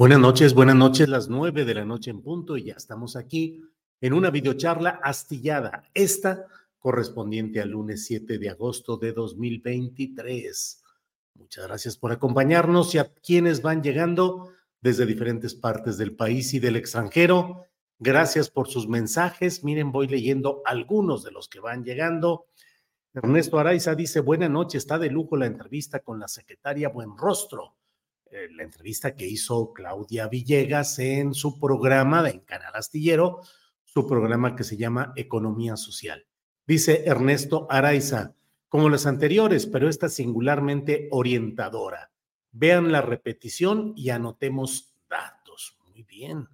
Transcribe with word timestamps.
Buenas 0.00 0.18
noches, 0.18 0.54
buenas 0.54 0.76
noches, 0.76 1.10
las 1.10 1.28
nueve 1.28 1.66
de 1.66 1.74
la 1.74 1.84
noche 1.84 2.10
en 2.10 2.22
punto 2.22 2.56
y 2.56 2.64
ya 2.64 2.72
estamos 2.72 3.16
aquí 3.16 3.60
en 4.00 4.14
una 4.14 4.30
videocharla 4.30 4.98
astillada, 5.02 5.90
esta 5.92 6.46
correspondiente 6.78 7.60
al 7.60 7.68
lunes 7.68 8.06
7 8.06 8.38
de 8.38 8.48
agosto 8.48 8.96
de 8.96 9.12
2023. 9.12 10.82
Muchas 11.34 11.66
gracias 11.66 11.98
por 11.98 12.12
acompañarnos 12.12 12.94
y 12.94 12.98
a 12.98 13.12
quienes 13.12 13.60
van 13.60 13.82
llegando 13.82 14.48
desde 14.80 15.04
diferentes 15.04 15.54
partes 15.54 15.98
del 15.98 16.16
país 16.16 16.54
y 16.54 16.60
del 16.60 16.76
extranjero. 16.76 17.66
Gracias 17.98 18.48
por 18.48 18.68
sus 18.68 18.88
mensajes. 18.88 19.64
Miren, 19.64 19.92
voy 19.92 20.08
leyendo 20.08 20.62
algunos 20.64 21.24
de 21.24 21.32
los 21.32 21.46
que 21.46 21.60
van 21.60 21.84
llegando. 21.84 22.46
Ernesto 23.12 23.58
Araiza 23.58 23.94
dice, 23.94 24.20
buena 24.20 24.48
noche, 24.48 24.78
está 24.78 24.98
de 24.98 25.10
lujo 25.10 25.36
la 25.36 25.44
entrevista 25.44 26.00
con 26.00 26.18
la 26.18 26.26
secretaria 26.26 26.88
Buenrostro. 26.88 27.74
Eh, 28.32 28.48
la 28.52 28.62
entrevista 28.62 29.16
que 29.16 29.26
hizo 29.26 29.72
Claudia 29.72 30.28
Villegas 30.28 31.00
en 31.00 31.34
su 31.34 31.58
programa 31.58 32.28
en 32.30 32.38
Canal 32.40 32.76
Astillero, 32.76 33.40
su 33.84 34.06
programa 34.06 34.54
que 34.54 34.62
se 34.62 34.76
llama 34.76 35.12
Economía 35.16 35.76
Social. 35.76 36.24
Dice 36.64 37.02
Ernesto 37.06 37.66
Araiza, 37.68 38.36
como 38.68 38.88
las 38.88 39.06
anteriores, 39.06 39.66
pero 39.66 39.88
esta 39.88 40.08
singularmente 40.08 41.08
orientadora. 41.10 42.12
Vean 42.52 42.92
la 42.92 43.02
repetición 43.02 43.94
y 43.96 44.10
anotemos 44.10 44.94
datos. 45.08 45.76
Muy 45.84 46.04
bien, 46.04 46.46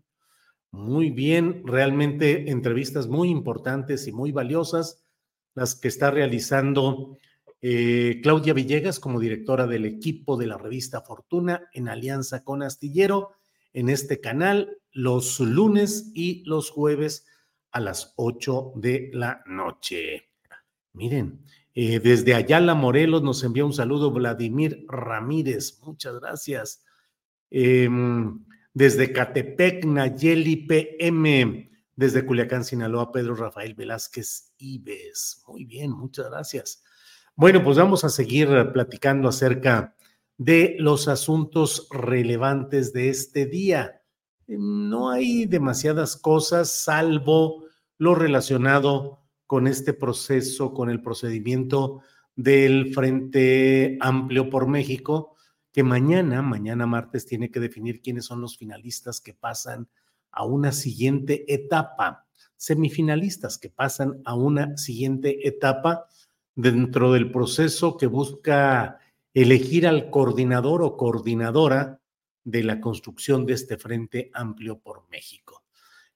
muy 0.71 1.11
bien. 1.11 1.63
Realmente 1.67 2.51
entrevistas 2.51 3.07
muy 3.07 3.29
importantes 3.29 4.07
y 4.07 4.13
muy 4.13 4.33
valiosas 4.33 5.05
las 5.53 5.75
que 5.75 5.89
está 5.89 6.11
realizando 6.11 7.19
eh, 7.63 8.21
Claudia 8.23 8.55
Villegas 8.55 9.01
como 9.01 9.21
directora 9.21 9.67
del 9.67 9.85
equipo 9.85 10.37
de 10.37 10.47
la 10.47 10.59
revista 10.59 11.01
Fortuna 11.01 11.69
en 11.73 11.89
alianza 11.89 12.45
con 12.45 12.63
Astillero 12.63 13.33
en 13.73 13.89
este 13.89 14.21
canal 14.21 14.79
los 14.93 15.41
lunes 15.41 16.11
y 16.15 16.43
los 16.45 16.71
jueves 16.71 17.27
a 17.71 17.81
las 17.81 18.15
8 18.17 18.73
de 18.77 19.11
la 19.13 19.43
noche. 19.47 20.31
Miren, 20.95 21.45
eh, 21.75 22.01
desde 22.01 22.35
Ayala, 22.35 22.75
Morelos, 22.75 23.23
nos 23.23 23.45
envía 23.45 23.67
un 23.67 23.75
saludo 23.75 24.11
Vladimir 24.11 24.87
Ramírez. 24.89 25.79
Muchas 25.83 26.19
gracias. 26.19 26.83
Em, 27.51 28.47
desde 28.73 29.13
Catepec, 29.13 29.85
Nayeli 29.85 30.57
PM. 30.67 31.71
Desde 31.95 32.25
Culiacán, 32.25 32.65
Sinaloa, 32.65 33.13
Pedro 33.13 33.35
Rafael 33.35 33.75
Velázquez 33.75 34.55
Ives. 34.57 35.43
Muy 35.47 35.67
bien, 35.67 35.91
muchas 35.91 36.31
gracias. 36.31 36.83
Bueno, 37.39 37.63
pues 37.63 37.77
vamos 37.77 38.03
a 38.03 38.09
seguir 38.09 38.49
platicando 38.73 39.29
acerca 39.29 39.95
de 40.39 40.75
los 40.79 41.07
asuntos 41.07 41.87
relevantes 41.91 42.95
de 42.95 43.11
este 43.11 43.45
día. 43.45 44.01
No 44.47 45.11
hay 45.11 45.45
demasiadas 45.45 46.17
cosas 46.17 46.73
salvo 46.73 47.65
lo 47.99 48.15
relacionado 48.15 49.21
con 49.47 49.67
este 49.67 49.93
proceso, 49.93 50.73
con 50.73 50.89
el 50.89 51.03
procedimiento 51.03 52.01
del 52.37 52.95
Frente 52.95 53.99
Amplio 54.01 54.49
por 54.49 54.67
México, 54.67 55.37
que 55.73 55.83
mañana, 55.83 56.41
mañana 56.41 56.87
martes, 56.87 57.27
tiene 57.27 57.51
que 57.51 57.61
definir 57.61 58.01
quiénes 58.01 58.25
son 58.25 58.41
los 58.41 58.57
finalistas 58.57 59.21
que 59.21 59.35
pasan 59.35 59.91
a 60.31 60.47
una 60.47 60.73
siguiente 60.73 61.45
etapa, 61.53 62.27
semifinalistas 62.57 63.59
que 63.59 63.69
pasan 63.69 64.23
a 64.25 64.35
una 64.35 64.75
siguiente 64.79 65.47
etapa 65.47 66.07
dentro 66.57 67.13
del 67.13 67.31
proceso 67.31 67.97
que 67.97 68.07
busca 68.07 68.99
elegir 69.35 69.87
al 69.87 70.11
coordinador 70.11 70.83
o 70.83 70.97
coordinadora 70.97 72.01
de 72.43 72.65
la 72.65 72.81
construcción 72.81 73.45
de 73.45 73.53
este 73.53 73.77
Frente 73.77 74.31
Amplio 74.33 74.79
por 74.79 75.07
México. 75.11 75.63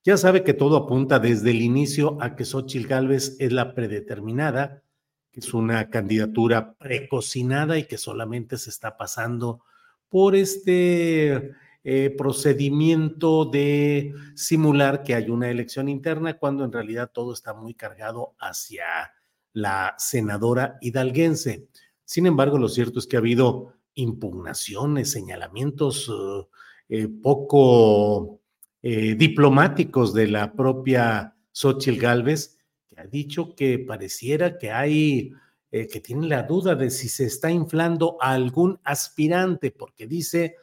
Ya 0.02 0.16
sabe 0.16 0.42
que 0.42 0.54
todo 0.54 0.76
apunta 0.76 1.18
desde 1.18 1.50
el 1.50 1.60
inicio 1.60 2.16
a 2.22 2.34
que 2.34 2.46
Xochitl 2.46 2.88
Gálvez 2.88 3.36
es 3.38 3.52
la 3.52 3.74
predeterminada, 3.74 4.82
que 5.30 5.40
es 5.40 5.52
una 5.52 5.90
candidatura 5.90 6.72
precocinada 6.74 7.76
y 7.76 7.84
que 7.84 7.98
solamente 7.98 8.56
se 8.56 8.70
está 8.70 8.96
pasando 8.96 9.62
por 10.08 10.34
este 10.34 11.52
eh, 11.84 12.14
procedimiento 12.16 13.44
de 13.44 14.14
simular 14.34 15.02
que 15.02 15.14
hay 15.14 15.28
una 15.28 15.50
elección 15.50 15.90
interna 15.90 16.38
cuando 16.38 16.64
en 16.64 16.72
realidad 16.72 17.10
todo 17.12 17.34
está 17.34 17.52
muy 17.52 17.74
cargado 17.74 18.34
hacia 18.38 19.12
la 19.52 19.94
senadora 19.98 20.78
hidalguense. 20.80 21.68
Sin 22.04 22.26
embargo, 22.26 22.58
lo 22.58 22.68
cierto 22.68 22.98
es 22.98 23.06
que 23.06 23.16
ha 23.16 23.20
habido 23.20 23.74
impugnaciones, 23.94 25.10
señalamientos 25.10 26.08
uh, 26.08 26.46
eh, 26.88 27.08
poco 27.08 28.40
eh, 28.82 29.14
diplomáticos 29.14 30.14
de 30.14 30.26
la 30.26 30.52
propia 30.52 31.36
Xochitl 31.52 32.00
Gálvez, 32.00 32.58
que 32.88 33.00
ha 33.00 33.06
dicho 33.06 33.54
que 33.54 33.78
pareciera 33.78 34.58
que 34.58 34.70
hay, 34.70 35.32
eh, 35.70 35.86
que 35.86 36.00
tiene 36.00 36.26
la 36.26 36.44
duda 36.44 36.74
de 36.74 36.90
si 36.90 37.08
se 37.08 37.26
está 37.26 37.50
inflando 37.50 38.16
a 38.20 38.32
algún 38.32 38.80
aspirante, 38.84 39.70
porque 39.70 40.06
dice 40.06 40.56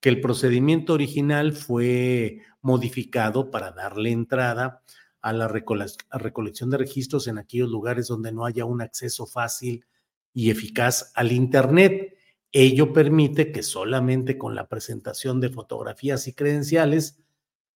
que 0.00 0.08
el 0.08 0.20
procedimiento 0.20 0.92
original 0.92 1.52
fue 1.52 2.42
modificado 2.60 3.50
para 3.50 3.72
darle 3.72 4.10
entrada 4.10 4.82
a 5.22 5.32
la 5.32 5.48
recolección 5.48 6.68
de 6.68 6.78
registros 6.78 7.28
en 7.28 7.38
aquellos 7.38 7.70
lugares 7.70 8.08
donde 8.08 8.32
no 8.32 8.44
haya 8.44 8.64
un 8.64 8.82
acceso 8.82 9.24
fácil 9.24 9.86
y 10.34 10.50
eficaz 10.50 11.12
al 11.14 11.30
Internet. 11.32 12.16
Ello 12.50 12.92
permite 12.92 13.52
que 13.52 13.62
solamente 13.62 14.36
con 14.36 14.54
la 14.54 14.68
presentación 14.68 15.40
de 15.40 15.48
fotografías 15.48 16.26
y 16.26 16.34
credenciales 16.34 17.22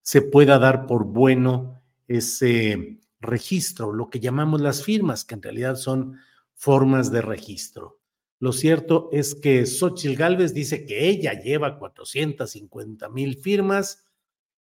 se 0.02 0.22
pueda 0.22 0.58
dar 0.58 0.86
por 0.86 1.04
bueno 1.04 1.82
ese 2.08 3.00
registro, 3.20 3.92
lo 3.92 4.10
que 4.10 4.20
llamamos 4.20 4.60
las 4.60 4.84
firmas, 4.84 5.24
que 5.24 5.34
en 5.34 5.42
realidad 5.42 5.76
son 5.76 6.18
formas 6.54 7.10
de 7.10 7.22
registro. 7.22 8.00
Lo 8.38 8.52
cierto 8.52 9.08
es 9.12 9.34
que 9.34 9.66
Xochitl 9.66 10.16
Gálvez 10.16 10.52
dice 10.52 10.84
que 10.84 11.08
ella 11.08 11.40
lleva 11.40 11.78
450 11.78 13.08
mil 13.08 13.36
firmas 13.36 14.04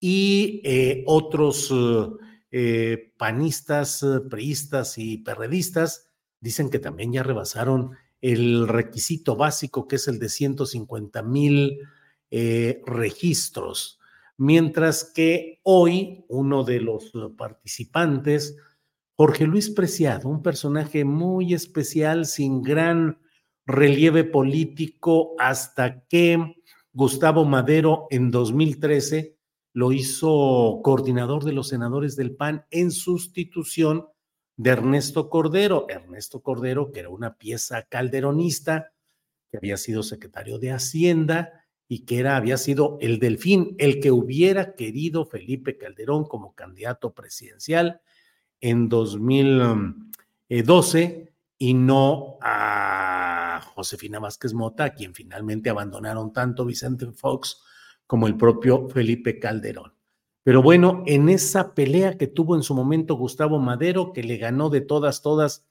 y 0.00 0.60
eh, 0.64 1.04
otros 1.06 1.70
eh, 1.70 2.08
panistas, 3.16 4.02
eh, 4.02 4.20
priistas 4.28 4.98
y 4.98 5.18
perredistas 5.18 6.08
dicen 6.40 6.68
que 6.68 6.78
también 6.78 7.12
ya 7.12 7.22
rebasaron 7.22 7.92
el 8.20 8.68
requisito 8.68 9.36
básico 9.36 9.88
que 9.88 9.96
es 9.96 10.08
el 10.08 10.18
de 10.18 10.28
150 10.28 11.22
mil 11.22 11.78
eh, 12.30 12.82
registros, 12.86 13.98
mientras 14.36 15.04
que 15.04 15.60
hoy 15.62 16.24
uno 16.28 16.64
de 16.64 16.80
los 16.80 17.12
participantes, 17.36 18.56
Jorge 19.16 19.46
Luis 19.46 19.70
Preciado, 19.70 20.28
un 20.28 20.42
personaje 20.42 21.04
muy 21.04 21.54
especial, 21.54 22.26
sin 22.26 22.62
gran 22.62 23.18
relieve 23.66 24.24
político 24.24 25.34
hasta 25.38 26.04
que 26.06 26.56
Gustavo 26.92 27.44
Madero 27.44 28.06
en 28.10 28.30
2013 28.30 29.31
lo 29.72 29.92
hizo 29.92 30.80
coordinador 30.82 31.44
de 31.44 31.52
los 31.52 31.68
senadores 31.68 32.16
del 32.16 32.34
PAN 32.34 32.66
en 32.70 32.90
sustitución 32.90 34.08
de 34.56 34.70
Ernesto 34.70 35.30
Cordero. 35.30 35.86
Ernesto 35.88 36.42
Cordero, 36.42 36.90
que 36.92 37.00
era 37.00 37.08
una 37.08 37.38
pieza 37.38 37.82
calderonista, 37.82 38.92
que 39.50 39.56
había 39.56 39.76
sido 39.76 40.02
secretario 40.02 40.58
de 40.58 40.72
Hacienda 40.72 41.64
y 41.88 42.04
que 42.06 42.18
era, 42.18 42.36
había 42.36 42.56
sido 42.56 42.98
el 43.00 43.18
delfín, 43.18 43.74
el 43.78 44.00
que 44.00 44.10
hubiera 44.10 44.74
querido 44.74 45.26
Felipe 45.26 45.76
Calderón 45.76 46.24
como 46.24 46.54
candidato 46.54 47.12
presidencial 47.12 48.00
en 48.60 48.88
2012 48.88 51.34
y 51.58 51.74
no 51.74 52.38
a 52.40 53.60
Josefina 53.74 54.18
Vázquez 54.18 54.54
Mota, 54.54 54.84
a 54.84 54.94
quien 54.94 55.14
finalmente 55.14 55.70
abandonaron 55.70 56.32
tanto 56.32 56.64
Vicente 56.64 57.06
Fox 57.12 57.60
como 58.12 58.26
el 58.26 58.36
propio 58.36 58.90
Felipe 58.90 59.38
Calderón. 59.38 59.94
Pero 60.42 60.60
bueno, 60.60 61.02
en 61.06 61.30
esa 61.30 61.74
pelea 61.74 62.18
que 62.18 62.26
tuvo 62.26 62.54
en 62.54 62.62
su 62.62 62.74
momento 62.74 63.14
Gustavo 63.14 63.58
Madero, 63.58 64.12
que 64.12 64.22
le 64.22 64.36
ganó 64.36 64.68
de 64.68 64.82
todas, 64.82 65.22
todas 65.22 65.64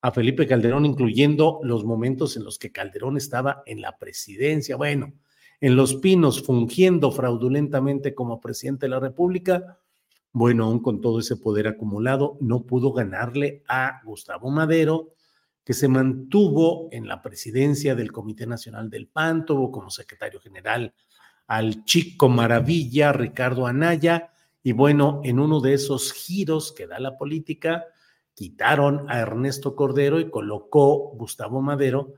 a 0.00 0.10
Felipe 0.10 0.46
Calderón, 0.46 0.86
incluyendo 0.86 1.60
los 1.62 1.84
momentos 1.84 2.34
en 2.38 2.44
los 2.44 2.58
que 2.58 2.72
Calderón 2.72 3.18
estaba 3.18 3.62
en 3.66 3.82
la 3.82 3.98
presidencia, 3.98 4.76
bueno, 4.76 5.12
en 5.60 5.76
Los 5.76 5.96
Pinos, 5.96 6.42
fungiendo 6.42 7.12
fraudulentamente 7.12 8.14
como 8.14 8.40
presidente 8.40 8.86
de 8.86 8.90
la 8.90 8.98
República, 8.98 9.78
bueno, 10.32 10.64
aún 10.64 10.80
con 10.80 11.02
todo 11.02 11.18
ese 11.20 11.36
poder 11.36 11.68
acumulado, 11.68 12.38
no 12.40 12.62
pudo 12.62 12.94
ganarle 12.94 13.64
a 13.68 14.00
Gustavo 14.02 14.50
Madero, 14.50 15.12
que 15.62 15.74
se 15.74 15.88
mantuvo 15.88 16.88
en 16.90 17.06
la 17.06 17.20
presidencia 17.20 17.94
del 17.94 18.12
Comité 18.12 18.46
Nacional 18.46 18.88
del 18.88 19.08
PAN, 19.08 19.44
como 19.44 19.90
secretario 19.90 20.40
general 20.40 20.94
al 21.52 21.84
chico 21.84 22.30
maravilla 22.30 23.12
Ricardo 23.12 23.66
Anaya, 23.66 24.32
y 24.62 24.72
bueno, 24.72 25.20
en 25.22 25.38
uno 25.38 25.60
de 25.60 25.74
esos 25.74 26.10
giros 26.10 26.72
que 26.72 26.86
da 26.86 26.98
la 26.98 27.18
política, 27.18 27.84
quitaron 28.32 29.04
a 29.10 29.18
Ernesto 29.20 29.76
Cordero 29.76 30.18
y 30.18 30.30
colocó 30.30 31.10
Gustavo 31.14 31.60
Madero 31.60 32.14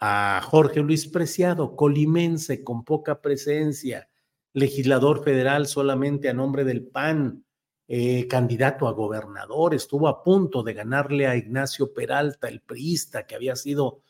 a 0.00 0.42
Jorge 0.44 0.80
Luis 0.80 1.06
Preciado, 1.06 1.76
colimense 1.76 2.62
con 2.62 2.84
poca 2.84 3.22
presencia, 3.22 4.10
legislador 4.52 5.24
federal 5.24 5.66
solamente 5.66 6.28
a 6.28 6.34
nombre 6.34 6.64
del 6.64 6.86
PAN, 6.86 7.42
eh, 7.88 8.28
candidato 8.28 8.86
a 8.86 8.92
gobernador, 8.92 9.72
estuvo 9.74 10.08
a 10.08 10.22
punto 10.22 10.62
de 10.62 10.74
ganarle 10.74 11.26
a 11.26 11.36
Ignacio 11.36 11.94
Peralta, 11.94 12.48
el 12.48 12.60
priista, 12.60 13.26
que 13.26 13.34
había 13.34 13.56
sido 13.56 14.02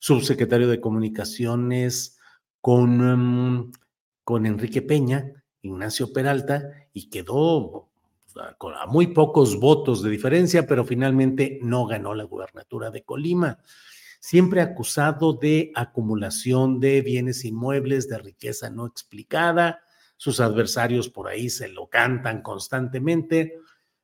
subsecretario 0.00 0.66
de 0.66 0.80
Comunicaciones 0.80 2.18
con, 2.60 3.08
em, 3.08 3.70
con 4.26 4.44
Enrique 4.44 4.82
Peña, 4.82 5.44
Ignacio 5.62 6.12
Peralta, 6.12 6.88
y 6.92 7.10
quedó 7.10 7.88
a 8.34 8.86
muy 8.88 9.06
pocos 9.06 9.60
votos 9.60 10.02
de 10.02 10.10
diferencia, 10.10 10.66
pero 10.66 10.84
finalmente 10.84 11.60
no 11.62 11.86
ganó 11.86 12.12
la 12.12 12.24
gubernatura 12.24 12.90
de 12.90 13.04
Colima. 13.04 13.60
Siempre 14.18 14.62
acusado 14.62 15.34
de 15.34 15.70
acumulación 15.76 16.80
de 16.80 17.02
bienes 17.02 17.44
inmuebles, 17.44 18.08
de 18.08 18.18
riqueza 18.18 18.68
no 18.68 18.86
explicada, 18.86 19.78
sus 20.16 20.40
adversarios 20.40 21.08
por 21.08 21.28
ahí 21.28 21.48
se 21.48 21.68
lo 21.68 21.86
cantan 21.86 22.42
constantemente, 22.42 23.60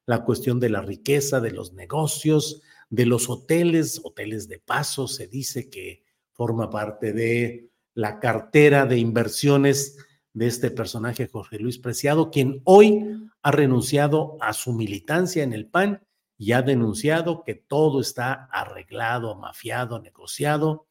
la 0.07 0.23
cuestión 0.23 0.61
de 0.61 0.69
la 0.69 0.83
riqueza, 0.83 1.41
de 1.41 1.51
los 1.51 1.73
negocios, 1.73 2.63
de 2.91 3.07
los 3.07 3.29
hoteles, 3.29 4.01
hoteles 4.05 4.47
de 4.47 4.61
paso, 4.61 5.09
se 5.09 5.27
dice 5.27 5.69
que 5.69 6.05
forma 6.31 6.71
parte 6.71 7.13
de 7.13 7.71
la 7.95 8.21
cartera 8.21 8.87
de 8.87 8.99
inversiones 8.99 9.97
de 10.35 10.47
este 10.47 10.71
personaje 10.71 11.29
Jorge 11.29 11.59
Luis 11.59 11.79
Preciado, 11.79 12.31
quien 12.31 12.63
hoy 12.65 13.29
ha 13.43 13.51
renunciado 13.51 14.37
a 14.41 14.53
su 14.53 14.73
militancia 14.73 15.43
en 15.43 15.53
el 15.53 15.67
PAN 15.67 16.03
y 16.39 16.53
ha 16.53 16.63
denunciado 16.63 17.45
que 17.45 17.55
todo 17.55 18.01
está 18.01 18.49
arreglado, 18.53 19.35
mafiado, 19.37 20.01
negociado 20.01 20.87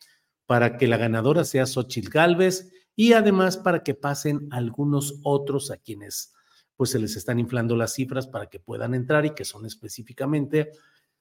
para 0.46 0.78
que 0.78 0.88
la 0.88 0.98
ganadora 0.98 1.44
sea 1.44 1.66
Xochitl 1.66 2.10
Gálvez 2.10 2.72
y 2.96 3.14
además 3.14 3.58
para 3.58 3.84
que 3.84 3.94
pasen 3.94 4.48
algunos 4.52 5.20
otros 5.24 5.72
a 5.72 5.78
quienes 5.78 6.34
pues 6.76 6.90
se 6.90 7.00
les 7.00 7.16
están 7.16 7.40
inflando 7.40 7.76
las 7.76 7.94
cifras 7.94 8.28
para 8.28 8.48
que 8.48 8.60
puedan 8.60 8.94
entrar 8.94 9.26
y 9.26 9.36
que 9.36 9.46
son 9.46 9.66
específicamente 9.66 10.72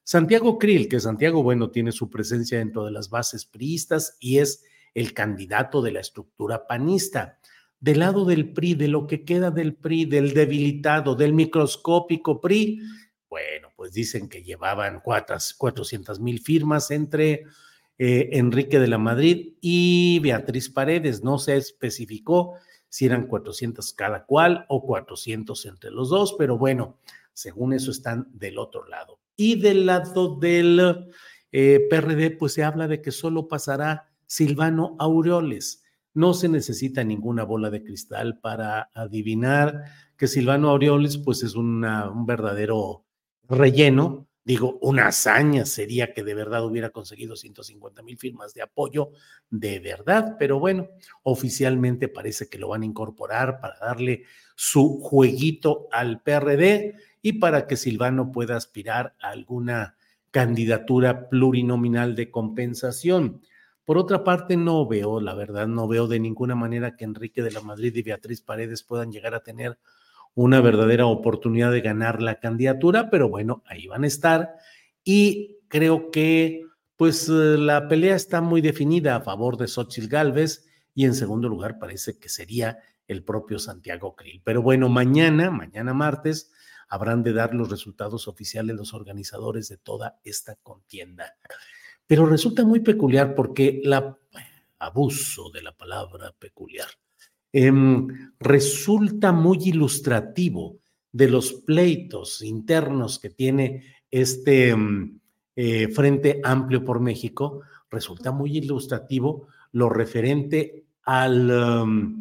Santiago 0.03 0.57
Krill, 0.57 0.89
que 0.89 0.99
Santiago, 0.99 1.43
bueno, 1.43 1.69
tiene 1.69 1.91
su 1.91 2.09
presencia 2.09 2.57
dentro 2.57 2.85
de 2.85 2.91
las 2.91 3.09
bases 3.09 3.45
priistas 3.45 4.17
y 4.19 4.39
es 4.39 4.63
el 4.93 5.13
candidato 5.13 5.81
de 5.81 5.91
la 5.91 5.99
estructura 5.99 6.65
panista. 6.67 7.39
Del 7.81 7.99
lado 7.99 8.25
del 8.25 8.53
PRI, 8.53 8.75
de 8.75 8.87
lo 8.87 9.07
que 9.07 9.25
queda 9.25 9.51
del 9.51 9.73
PRI, 9.73 10.05
del 10.05 10.33
debilitado, 10.33 11.15
del 11.15 11.33
microscópico 11.33 12.39
PRI, 12.39 12.79
bueno, 13.27 13.69
pues 13.75 13.93
dicen 13.93 14.29
que 14.29 14.43
llevaban 14.43 15.01
400 15.01 16.19
mil 16.19 16.39
firmas 16.41 16.91
entre 16.91 17.45
eh, 17.97 18.29
Enrique 18.33 18.79
de 18.79 18.87
la 18.87 18.97
Madrid 18.97 19.53
y 19.61 20.19
Beatriz 20.19 20.69
Paredes. 20.69 21.23
No 21.23 21.39
se 21.39 21.57
especificó 21.57 22.55
si 22.87 23.05
eran 23.05 23.25
400 23.27 23.93
cada 23.93 24.25
cual 24.25 24.65
o 24.67 24.85
400 24.85 25.65
entre 25.65 25.91
los 25.91 26.09
dos, 26.09 26.35
pero 26.37 26.57
bueno, 26.57 26.97
según 27.33 27.73
eso 27.73 27.89
están 27.89 28.27
del 28.33 28.59
otro 28.59 28.85
lado. 28.87 29.19
Y 29.35 29.59
del 29.59 29.85
lado 29.85 30.35
del 30.35 31.09
eh, 31.51 31.87
PRD, 31.89 32.31
pues 32.31 32.53
se 32.53 32.63
habla 32.63 32.87
de 32.87 33.01
que 33.01 33.11
solo 33.11 33.47
pasará 33.47 34.11
Silvano 34.27 34.95
Aureoles. 34.99 35.80
No 36.13 36.33
se 36.33 36.49
necesita 36.49 37.03
ninguna 37.03 37.43
bola 37.43 37.69
de 37.69 37.83
cristal 37.83 38.39
para 38.39 38.89
adivinar 38.93 39.83
que 40.17 40.27
Silvano 40.27 40.69
Aureoles, 40.69 41.17
pues 41.17 41.43
es 41.43 41.55
un 41.55 41.85
verdadero 42.25 43.05
relleno 43.47 44.27
Digo, 44.43 44.79
una 44.81 45.07
hazaña 45.07 45.65
sería 45.65 46.13
que 46.13 46.23
de 46.23 46.33
verdad 46.33 46.65
hubiera 46.65 46.89
conseguido 46.89 47.35
150 47.35 48.01
mil 48.01 48.17
firmas 48.17 48.55
de 48.55 48.63
apoyo, 48.63 49.11
de 49.51 49.79
verdad, 49.79 50.35
pero 50.39 50.59
bueno, 50.59 50.89
oficialmente 51.21 52.07
parece 52.07 52.49
que 52.49 52.57
lo 52.57 52.69
van 52.69 52.81
a 52.81 52.87
incorporar 52.87 53.59
para 53.59 53.77
darle 53.77 54.23
su 54.55 54.99
jueguito 54.99 55.87
al 55.91 56.21
PRD 56.23 56.95
y 57.21 57.33
para 57.33 57.67
que 57.67 57.77
Silvano 57.77 58.31
pueda 58.31 58.55
aspirar 58.55 59.15
a 59.21 59.29
alguna 59.29 59.95
candidatura 60.31 61.29
plurinominal 61.29 62.15
de 62.15 62.31
compensación. 62.31 63.41
Por 63.91 63.97
otra 63.97 64.23
parte, 64.23 64.55
no 64.55 64.87
veo, 64.87 65.19
la 65.19 65.33
verdad, 65.33 65.67
no 65.67 65.85
veo 65.85 66.07
de 66.07 66.17
ninguna 66.17 66.55
manera 66.55 66.95
que 66.95 67.03
Enrique 67.03 67.41
de 67.41 67.51
la 67.51 67.59
Madrid 67.59 67.93
y 67.93 68.01
Beatriz 68.01 68.39
Paredes 68.39 68.83
puedan 68.83 69.11
llegar 69.11 69.35
a 69.35 69.43
tener 69.43 69.79
una 70.33 70.61
verdadera 70.61 71.07
oportunidad 71.07 71.73
de 71.73 71.81
ganar 71.81 72.21
la 72.21 72.39
candidatura, 72.39 73.09
pero 73.09 73.27
bueno, 73.27 73.63
ahí 73.65 73.87
van 73.87 74.05
a 74.05 74.07
estar 74.07 74.53
y 75.03 75.57
creo 75.67 76.09
que 76.09 76.63
pues 76.95 77.27
eh, 77.27 77.57
la 77.57 77.89
pelea 77.89 78.15
está 78.15 78.39
muy 78.39 78.61
definida 78.61 79.17
a 79.17 79.21
favor 79.23 79.57
de 79.57 79.67
Xochitl 79.67 80.07
Galvez 80.07 80.65
y 80.95 81.03
en 81.03 81.13
segundo 81.13 81.49
lugar 81.49 81.77
parece 81.77 82.17
que 82.17 82.29
sería 82.29 82.79
el 83.09 83.25
propio 83.25 83.59
Santiago 83.59 84.15
Krill. 84.15 84.41
Pero 84.45 84.61
bueno, 84.61 84.87
mañana, 84.87 85.51
mañana 85.51 85.93
martes, 85.93 86.49
habrán 86.87 87.23
de 87.23 87.33
dar 87.33 87.53
los 87.53 87.69
resultados 87.69 88.29
oficiales 88.29 88.77
los 88.77 88.93
organizadores 88.93 89.67
de 89.67 89.75
toda 89.75 90.21
esta 90.23 90.55
contienda. 90.63 91.35
Pero 92.11 92.25
resulta 92.25 92.65
muy 92.65 92.81
peculiar 92.81 93.33
porque 93.33 93.81
la 93.85 94.17
abuso 94.79 95.49
de 95.49 95.61
la 95.61 95.71
palabra 95.71 96.33
peculiar 96.37 96.89
Em, 97.53 98.31
resulta 98.39 99.33
muy 99.33 99.57
ilustrativo 99.61 100.77
de 101.11 101.27
los 101.27 101.51
pleitos 101.51 102.41
internos 102.41 103.19
que 103.19 103.29
tiene 103.29 103.83
este 104.09 104.69
em, 104.69 105.19
eh, 105.57 105.89
Frente 105.89 106.39
Amplio 106.43 106.85
por 106.85 107.01
México, 107.01 107.61
resulta 107.89 108.31
muy 108.31 108.57
ilustrativo 108.57 109.47
lo 109.73 109.89
referente 109.89 110.85
al, 111.03 111.49
em, 111.49 112.19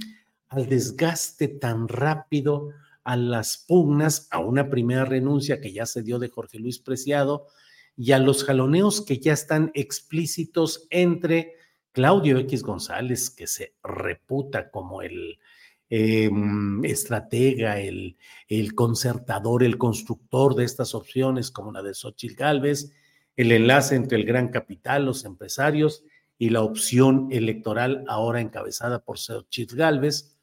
al 0.49 0.69
desgaste 0.69 1.47
tan 1.47 1.87
rápido, 1.87 2.71
a 3.05 3.17
las 3.17 3.65
pugnas, 3.69 4.27
a 4.33 4.41
una 4.41 4.69
primera 4.69 5.05
renuncia 5.05 5.61
que 5.61 5.73
ya 5.73 5.87
se 5.87 6.03
dio 6.03 6.19
de 6.19 6.29
Jorge 6.29 6.59
Luis 6.59 6.81
Preciado 6.81 7.47
y 7.97 8.13
a 8.13 8.19
los 8.19 8.45
jaloneos 8.45 9.05
que 9.05 9.19
ya 9.19 9.33
están 9.33 9.71
explícitos 9.75 10.87
entre 10.91 11.55
Claudio 11.93 12.39
X 12.39 12.63
González, 12.63 13.31
que 13.31 13.47
se 13.47 13.75
reputa 13.83 14.71
como 14.71 15.03
el 15.03 15.39
em, 15.89 16.85
estratega, 16.85 17.81
el, 17.81 18.17
el, 18.49 18.75
concertador, 18.75 19.65
el 19.65 19.77
constructor 19.77 20.55
de 20.55 20.65
estas 20.65 20.95
opciones, 20.95 21.51
como 21.51 21.73
la 21.73 21.83
de 21.83 21.95
Xochitl 21.95 22.37
Gálvez, 22.37 22.93
el 23.37 23.53
enlace 23.53 23.97
entre 23.97 24.19
el 24.19 24.25
gran 24.25 24.49
capital, 24.49 25.05
los 25.05 25.25
empresarios 25.25 26.05
y 26.39 26.51
la 26.51 26.63
opción 26.63 27.29
electoral 27.31 28.05
ahora 28.09 28.41
encabezada 28.41 29.05
por 29.05 29.19
Xochitl 29.19 29.77
Gálvez. 29.77 30.37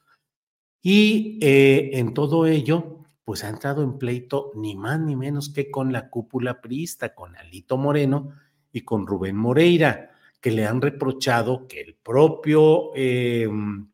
Y 0.81 1.39
eh, 1.41 1.91
en 1.93 2.13
todo 2.13 2.45
ello, 2.45 2.96
pues 3.27 3.43
ha 3.43 3.49
entrado 3.49 3.83
en 3.83 3.97
pleito 3.97 4.53
ni 4.55 4.77
más 4.77 5.01
ni 5.01 5.17
menos 5.17 5.49
que 5.49 5.69
con 5.69 5.91
la 5.91 6.09
cúpula 6.09 6.61
priista, 6.61 7.13
con 7.13 7.35
Alito 7.35 7.75
Moreno 7.75 8.31
y 8.71 8.85
con 8.85 9.05
Rubén 9.05 9.35
Moreira 9.35 10.11
que 10.39 10.49
le 10.49 10.65
han 10.65 10.81
reprochado 10.81 11.67
que 11.67 11.81
el 11.81 11.95
propio 11.95 12.95
em, 12.95 13.91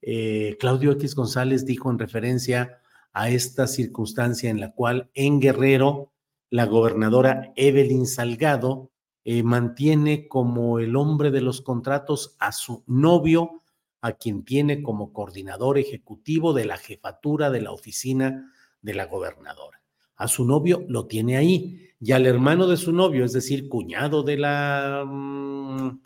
eh, 0.00 0.56
Claudio 0.60 0.92
X 0.92 1.16
González 1.16 1.66
dijo 1.66 1.90
en 1.90 1.98
referencia 1.98 2.78
a 3.12 3.28
esta 3.28 3.66
circunstancia 3.66 4.50
en 4.50 4.60
la 4.60 4.70
cual 4.70 5.10
en 5.14 5.40
Guerrero 5.40 6.12
la 6.48 6.66
gobernadora 6.66 7.52
Evelyn 7.56 8.06
Salgado 8.06 8.92
eh, 9.24 9.42
mantiene 9.42 10.28
como 10.28 10.78
el 10.78 10.94
hombre 10.94 11.32
de 11.32 11.40
los 11.40 11.60
contratos 11.60 12.36
a 12.38 12.52
su 12.52 12.84
novio, 12.86 13.62
a 14.00 14.12
quien 14.12 14.44
tiene 14.44 14.80
como 14.80 15.12
coordinador 15.12 15.76
ejecutivo 15.76 16.52
de 16.52 16.66
la 16.66 16.76
jefatura 16.76 17.50
de 17.50 17.62
la 17.62 17.72
oficina 17.72 18.46
de 18.82 18.94
la 18.94 19.06
gobernadora. 19.06 19.80
A 20.16 20.28
su 20.28 20.44
novio 20.44 20.84
lo 20.88 21.06
tiene 21.06 21.36
ahí 21.36 21.90
y 22.00 22.12
al 22.12 22.26
hermano 22.26 22.66
de 22.66 22.76
su 22.76 22.92
novio, 22.92 23.24
es 23.24 23.32
decir, 23.32 23.68
cuñado 23.68 24.22
de 24.22 24.38
la, 24.38 25.04
mm, 25.06 26.00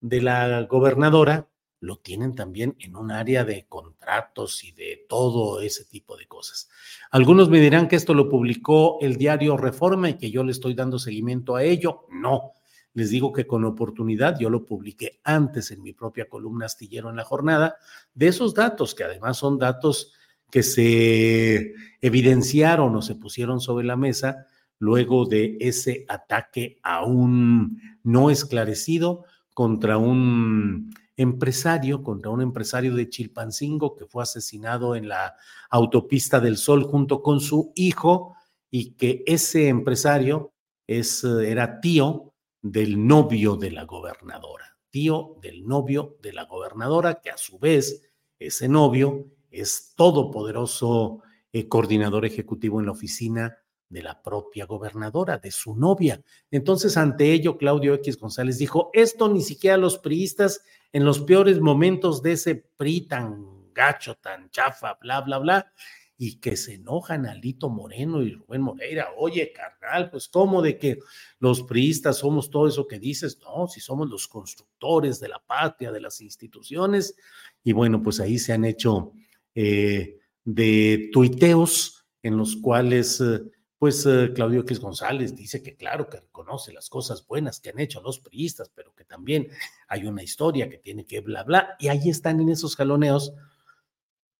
de 0.00 0.20
la 0.20 0.62
gobernadora, 0.62 1.48
lo 1.82 1.96
tienen 1.96 2.36
también 2.36 2.76
en 2.78 2.94
un 2.94 3.10
área 3.10 3.44
de 3.44 3.66
contratos 3.68 4.62
y 4.62 4.70
de 4.70 5.04
todo 5.08 5.60
ese 5.60 5.84
tipo 5.84 6.16
de 6.16 6.26
cosas. 6.26 6.68
Algunos 7.10 7.48
me 7.50 7.60
dirán 7.60 7.88
que 7.88 7.96
esto 7.96 8.14
lo 8.14 8.28
publicó 8.28 8.98
el 9.00 9.16
diario 9.16 9.56
Reforma 9.56 10.08
y 10.08 10.14
que 10.14 10.30
yo 10.30 10.44
le 10.44 10.52
estoy 10.52 10.74
dando 10.74 11.00
seguimiento 11.00 11.56
a 11.56 11.64
ello. 11.64 12.06
No, 12.08 12.52
les 12.94 13.10
digo 13.10 13.32
que 13.32 13.48
con 13.48 13.64
oportunidad 13.64 14.38
yo 14.38 14.48
lo 14.48 14.64
publiqué 14.64 15.20
antes 15.24 15.72
en 15.72 15.82
mi 15.82 15.92
propia 15.92 16.28
columna 16.28 16.66
astillero 16.66 17.10
en 17.10 17.16
la 17.16 17.24
jornada, 17.24 17.76
de 18.14 18.28
esos 18.28 18.54
datos 18.54 18.94
que 18.94 19.02
además 19.02 19.38
son 19.38 19.58
datos 19.58 20.12
que 20.52 20.62
se 20.62 21.72
evidenciaron 22.02 22.94
o 22.94 23.00
se 23.00 23.14
pusieron 23.14 23.58
sobre 23.58 23.86
la 23.86 23.96
mesa 23.96 24.46
luego 24.78 25.24
de 25.24 25.56
ese 25.60 26.04
ataque 26.08 26.78
aún 26.82 27.80
no 28.02 28.28
esclarecido 28.28 29.24
contra 29.54 29.96
un 29.96 30.94
empresario, 31.16 32.02
contra 32.02 32.30
un 32.30 32.42
empresario 32.42 32.94
de 32.94 33.08
Chilpancingo 33.08 33.96
que 33.96 34.04
fue 34.04 34.24
asesinado 34.24 34.94
en 34.94 35.08
la 35.08 35.34
autopista 35.70 36.38
del 36.38 36.58
Sol 36.58 36.84
junto 36.84 37.22
con 37.22 37.40
su 37.40 37.72
hijo 37.74 38.36
y 38.70 38.92
que 38.92 39.24
ese 39.26 39.68
empresario 39.68 40.52
es, 40.86 41.24
era 41.24 41.80
tío 41.80 42.34
del 42.60 43.06
novio 43.06 43.56
de 43.56 43.70
la 43.70 43.84
gobernadora, 43.84 44.76
tío 44.90 45.36
del 45.40 45.66
novio 45.66 46.18
de 46.20 46.34
la 46.34 46.44
gobernadora, 46.44 47.20
que 47.22 47.30
a 47.30 47.38
su 47.38 47.58
vez 47.58 48.02
ese 48.38 48.68
novio 48.68 49.30
es 49.52 49.92
todopoderoso 49.94 51.22
eh, 51.52 51.68
coordinador 51.68 52.24
ejecutivo 52.24 52.80
en 52.80 52.86
la 52.86 52.92
oficina 52.92 53.58
de 53.88 54.02
la 54.02 54.22
propia 54.22 54.64
gobernadora, 54.64 55.36
de 55.36 55.50
su 55.50 55.76
novia. 55.76 56.22
Entonces, 56.50 56.96
ante 56.96 57.30
ello, 57.32 57.58
Claudio 57.58 57.92
X 57.94 58.18
González 58.18 58.56
dijo, 58.58 58.90
esto 58.94 59.28
ni 59.28 59.42
siquiera 59.42 59.76
los 59.76 59.98
priistas 59.98 60.62
en 60.92 61.04
los 61.04 61.20
peores 61.20 61.60
momentos 61.60 62.22
de 62.22 62.32
ese 62.32 62.54
PRI 62.54 63.02
tan 63.02 63.72
gacho, 63.74 64.14
tan 64.16 64.50
chafa, 64.50 64.98
bla, 65.00 65.20
bla, 65.20 65.38
bla, 65.38 65.72
y 66.16 66.36
que 66.36 66.56
se 66.56 66.74
enojan 66.74 67.26
Alito 67.26 67.68
Moreno 67.68 68.22
y 68.22 68.30
Rubén 68.30 68.62
Moreira, 68.62 69.08
oye, 69.16 69.52
carnal, 69.52 70.10
pues 70.10 70.28
cómo 70.28 70.62
de 70.62 70.78
que 70.78 70.98
los 71.38 71.62
priistas 71.62 72.18
somos 72.18 72.48
todo 72.48 72.68
eso 72.68 72.86
que 72.86 72.98
dices, 72.98 73.38
no, 73.42 73.66
si 73.66 73.80
somos 73.80 74.08
los 74.08 74.28
constructores 74.28 75.20
de 75.20 75.28
la 75.28 75.40
patria, 75.40 75.90
de 75.90 76.00
las 76.00 76.20
instituciones, 76.20 77.16
y 77.64 77.72
bueno, 77.72 78.02
pues 78.02 78.20
ahí 78.20 78.38
se 78.38 78.52
han 78.52 78.64
hecho 78.64 79.12
eh, 79.54 80.18
de 80.44 81.10
tuiteos 81.12 82.06
en 82.22 82.36
los 82.36 82.56
cuales... 82.56 83.20
Eh, 83.20 83.40
pues 83.82 84.06
eh, 84.06 84.30
Claudio 84.32 84.60
X 84.60 84.78
González 84.78 85.34
dice 85.34 85.60
que 85.60 85.74
claro, 85.74 86.08
que 86.08 86.20
reconoce 86.20 86.72
las 86.72 86.88
cosas 86.88 87.26
buenas 87.26 87.58
que 87.58 87.70
han 87.70 87.80
hecho 87.80 88.00
los 88.00 88.20
priistas, 88.20 88.70
pero 88.72 88.94
que 88.94 89.04
también 89.04 89.48
hay 89.88 90.06
una 90.06 90.22
historia 90.22 90.70
que 90.70 90.78
tiene 90.78 91.04
que 91.04 91.18
bla, 91.18 91.42
bla, 91.42 91.74
y 91.80 91.88
ahí 91.88 92.08
están 92.08 92.38
en 92.38 92.50
esos 92.50 92.76
jaloneos 92.76 93.32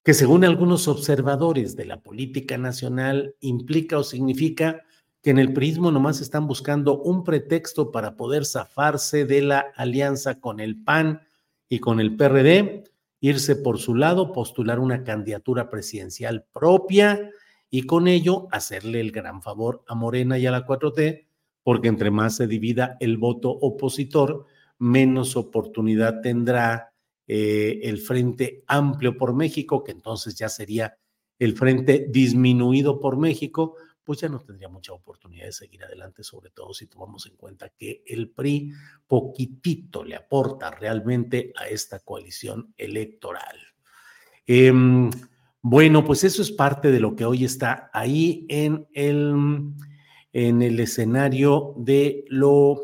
que 0.05 0.15
según 0.15 0.45
algunos 0.45 0.87
observadores 0.87 1.75
de 1.75 1.87
la 1.87 2.01
política 2.01 2.57
nacional 2.57 3.35
implica 3.41 3.99
o 3.99 4.05
significa 4.05 4.85
que 5.23 5.31
en 5.31 5.41
el 5.41 5.53
prismo 5.53 5.91
nomás 5.91 6.21
están 6.21 6.47
buscando 6.47 7.03
un 7.03 7.25
pretexto 7.25 7.91
para 7.91 8.15
poder 8.15 8.45
zafarse 8.45 9.25
de 9.25 9.43
la 9.43 9.73
alianza 9.75 10.39
con 10.39 10.61
el 10.61 10.85
PAN 10.85 11.21
y 11.69 11.81
con 11.81 11.99
el 11.99 12.17
PRD, 12.17 12.85
irse 13.23 13.55
por 13.55 13.79
su 13.79 13.95
lado, 13.95 14.33
postular 14.33 14.81
una 14.81 15.05
candidatura 15.05 15.71
presidencial 15.71 16.45
propia, 16.53 17.31
y 17.71 17.85
con 17.85 18.09
ello 18.09 18.49
hacerle 18.51 19.01
el 19.01 19.13
gran 19.13 19.41
favor 19.41 19.83
a 19.87 19.95
Morena 19.95 20.39
y 20.39 20.47
a 20.47 20.51
la 20.51 20.67
4T, 20.67 21.27
porque 21.63 21.89
entre 21.89 22.11
más 22.11 22.37
se 22.37 22.49
divida 22.49 22.97
el 23.01 23.17
voto 23.17 23.49
opositor, 23.51 24.45
menos 24.79 25.37
oportunidad 25.37 26.21
tendrá 26.21 26.93
eh, 27.29 27.81
el 27.85 27.99
Frente 27.99 28.65
Amplio 28.67 29.17
por 29.17 29.35
México, 29.35 29.85
que 29.85 29.93
entonces 29.93 30.35
ya 30.35 30.49
sería 30.49 30.99
el 31.39 31.57
Frente 31.57 32.09
Disminuido 32.11 32.99
por 32.99 33.17
México, 33.17 33.77
pues 34.05 34.21
ya 34.21 34.29
no 34.29 34.41
tendría 34.41 34.69
mucha 34.69 34.93
oportunidad 34.93 35.47
de 35.47 35.53
seguir 35.53 35.85
adelante, 35.85 36.23
sobre 36.23 36.51
todo 36.51 36.75
si 36.75 36.87
tomamos 36.87 37.27
en 37.27 37.37
cuenta 37.37 37.71
que 37.71 38.03
el 38.07 38.31
PRI 38.31 38.73
poquitito 39.07 40.05
le 40.05 40.17
aporta 40.17 40.71
realmente 40.71 41.53
a 41.57 41.69
esta 41.69 42.01
coalición 42.01 42.75
electoral. 42.77 43.57
Em, 44.47 45.11
bueno, 45.61 46.05
pues 46.05 46.25
eso 46.25 46.43
es 46.43 46.51
parte 46.51 46.91
de 46.91 46.99
lo 46.99 47.15
que 47.15 47.25
hoy 47.25 47.45
está 47.45 47.91
ahí 47.93 48.47
en 48.49 48.89
el, 48.93 49.73
en 50.33 50.63
el 50.63 50.81
escenario 50.81 51.75
de 51.77 52.25
lo, 52.29 52.83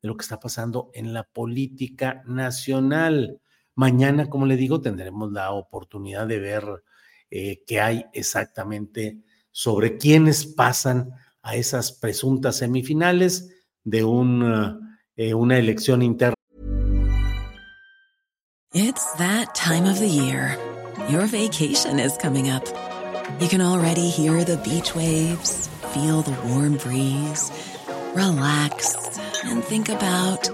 de 0.00 0.08
lo 0.08 0.16
que 0.16 0.22
está 0.22 0.38
pasando 0.38 0.90
en 0.94 1.12
la 1.12 1.24
política 1.24 2.22
nacional. 2.26 3.40
Mañana, 3.74 4.28
como 4.28 4.46
le 4.46 4.56
digo, 4.56 4.80
tendremos 4.80 5.32
la 5.32 5.50
oportunidad 5.50 6.28
de 6.28 6.38
ver 6.38 6.64
eh, 7.30 7.64
qué 7.66 7.80
hay 7.80 8.06
exactamente 8.12 9.24
sobre 9.52 9.96
quiénes 9.96 10.46
pasan 10.46 11.10
a 11.42 11.56
esas 11.56 11.92
presuntas 11.92 12.58
semifinales 12.58 13.48
de 13.84 14.04
un, 14.04 14.80
eh, 15.16 15.34
una 15.34 15.58
elección 15.58 16.02
interna. 16.02 16.34
It's 18.72 19.04
that 19.14 19.54
time 19.54 19.84
of 19.84 19.98
the 19.98 20.08
year. 20.08 20.56
Your 21.08 21.26
vacation 21.26 21.98
is 21.98 22.16
coming 22.18 22.50
up. 22.50 22.64
You 23.40 23.48
can 23.48 23.60
already 23.60 24.10
hear 24.10 24.44
the 24.44 24.58
beach 24.58 24.94
waves, 24.94 25.68
feel 25.92 26.22
the 26.22 26.36
warm 26.48 26.76
breeze, 26.76 27.50
relax, 28.14 29.18
and 29.44 29.64
think 29.64 29.88
about 29.88 30.48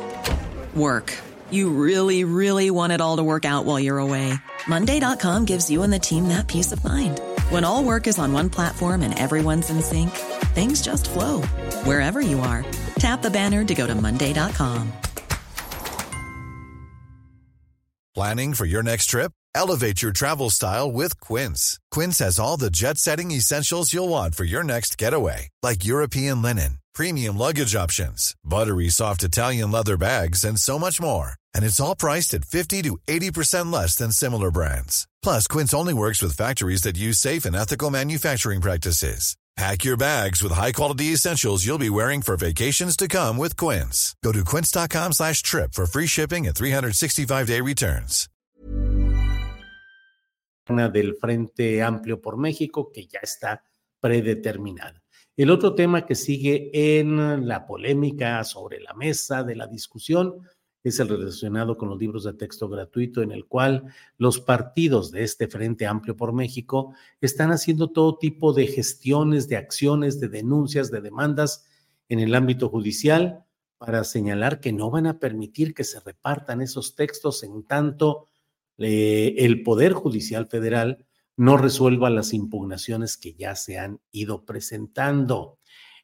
work. 0.74 1.12
You 1.50 1.68
really, 1.68 2.24
really 2.24 2.70
want 2.70 2.92
it 2.92 3.00
all 3.00 3.16
to 3.16 3.22
work 3.22 3.44
out 3.44 3.64
while 3.66 3.78
you're 3.78 3.98
away. 3.98 4.32
Monday.com 4.66 5.44
gives 5.44 5.70
you 5.70 5.82
and 5.82 5.92
the 5.92 5.98
team 5.98 6.28
that 6.28 6.48
peace 6.48 6.72
of 6.72 6.82
mind. 6.84 7.20
When 7.50 7.64
all 7.64 7.84
work 7.84 8.06
is 8.06 8.18
on 8.18 8.32
one 8.32 8.50
platform 8.50 9.02
and 9.02 9.16
everyone's 9.18 9.70
in 9.70 9.80
sync, 9.80 10.10
things 10.54 10.82
just 10.82 11.08
flow 11.10 11.42
wherever 11.84 12.20
you 12.20 12.40
are. 12.40 12.64
Tap 12.98 13.22
the 13.22 13.30
banner 13.30 13.64
to 13.64 13.74
go 13.74 13.86
to 13.86 13.94
Monday.com. 13.94 14.92
Planning 18.14 18.54
for 18.54 18.64
your 18.64 18.82
next 18.82 19.06
trip? 19.06 19.30
Elevate 19.54 20.02
your 20.02 20.12
travel 20.12 20.48
style 20.50 20.90
with 20.90 21.20
Quince. 21.20 21.78
Quince 21.90 22.18
has 22.18 22.38
all 22.38 22.56
the 22.56 22.70
jet 22.70 22.98
setting 22.98 23.30
essentials 23.30 23.92
you'll 23.92 24.08
want 24.08 24.34
for 24.34 24.44
your 24.44 24.64
next 24.64 24.96
getaway, 24.98 25.48
like 25.62 25.84
European 25.84 26.40
linen, 26.42 26.78
premium 26.94 27.36
luggage 27.36 27.76
options, 27.76 28.34
buttery 28.42 28.88
soft 28.88 29.22
Italian 29.22 29.70
leather 29.70 29.96
bags, 29.98 30.44
and 30.44 30.58
so 30.58 30.78
much 30.78 30.98
more. 31.00 31.34
And 31.56 31.64
it's 31.64 31.80
all 31.80 31.96
priced 31.96 32.34
at 32.34 32.44
50 32.44 32.82
to 32.82 32.98
80% 33.08 33.72
less 33.72 33.96
than 33.96 34.12
similar 34.12 34.50
brands. 34.50 35.08
Plus, 35.22 35.46
Quince 35.46 35.72
only 35.72 35.94
works 35.94 36.20
with 36.20 36.36
factories 36.36 36.82
that 36.82 36.98
use 36.98 37.18
safe 37.18 37.46
and 37.46 37.56
ethical 37.56 37.90
manufacturing 37.90 38.60
practices. 38.60 39.36
Pack 39.56 39.84
your 39.84 39.96
bags 39.96 40.42
with 40.42 40.52
high-quality 40.52 41.14
essentials 41.14 41.64
you'll 41.64 41.78
be 41.78 41.88
wearing 41.88 42.20
for 42.20 42.36
vacations 42.36 42.94
to 42.94 43.08
come 43.08 43.38
with 43.38 43.56
Quince. 43.56 44.14
Go 44.22 44.30
to 44.30 44.44
quince.com 44.44 45.12
slash 45.12 45.40
trip 45.40 45.72
for 45.72 45.86
free 45.86 46.06
shipping 46.06 46.46
and 46.46 46.54
365-day 46.54 47.62
returns. 47.62 48.28
del 50.92 51.14
Frente 51.18 51.80
Amplio 51.80 52.20
por 52.20 52.36
México, 52.36 52.90
que 52.92 53.06
ya 53.06 53.20
está 53.22 53.62
predeterminada. 53.98 55.02
El 55.36 55.50
otro 55.50 55.74
tema 55.74 56.04
que 56.04 56.14
sigue 56.14 56.70
en 56.72 57.46
la 57.48 57.66
polémica 57.66 58.42
sobre 58.44 58.80
la 58.80 58.92
mesa 58.94 59.42
de 59.42 59.54
la 59.54 59.66
discusión 59.66 60.34
es 60.88 61.00
el 61.00 61.08
relacionado 61.08 61.76
con 61.76 61.88
los 61.88 61.98
libros 61.98 62.22
de 62.22 62.32
texto 62.32 62.68
gratuito, 62.68 63.20
en 63.20 63.32
el 63.32 63.46
cual 63.46 63.92
los 64.18 64.38
partidos 64.38 65.10
de 65.10 65.24
este 65.24 65.48
Frente 65.48 65.84
Amplio 65.84 66.16
por 66.16 66.32
México 66.32 66.94
están 67.20 67.50
haciendo 67.50 67.88
todo 67.88 68.18
tipo 68.18 68.52
de 68.52 68.68
gestiones, 68.68 69.48
de 69.48 69.56
acciones, 69.56 70.20
de 70.20 70.28
denuncias, 70.28 70.92
de 70.92 71.00
demandas 71.00 71.66
en 72.08 72.20
el 72.20 72.36
ámbito 72.36 72.68
judicial 72.68 73.44
para 73.78 74.04
señalar 74.04 74.60
que 74.60 74.72
no 74.72 74.88
van 74.92 75.08
a 75.08 75.18
permitir 75.18 75.74
que 75.74 75.82
se 75.82 75.98
repartan 75.98 76.62
esos 76.62 76.94
textos 76.94 77.42
en 77.42 77.64
tanto 77.64 78.28
eh, 78.78 79.34
el 79.38 79.64
Poder 79.64 79.92
Judicial 79.92 80.46
Federal 80.46 81.04
no 81.36 81.56
resuelva 81.56 82.10
las 82.10 82.32
impugnaciones 82.32 83.16
que 83.16 83.34
ya 83.34 83.56
se 83.56 83.78
han 83.78 83.98
ido 84.12 84.44
presentando. 84.44 85.58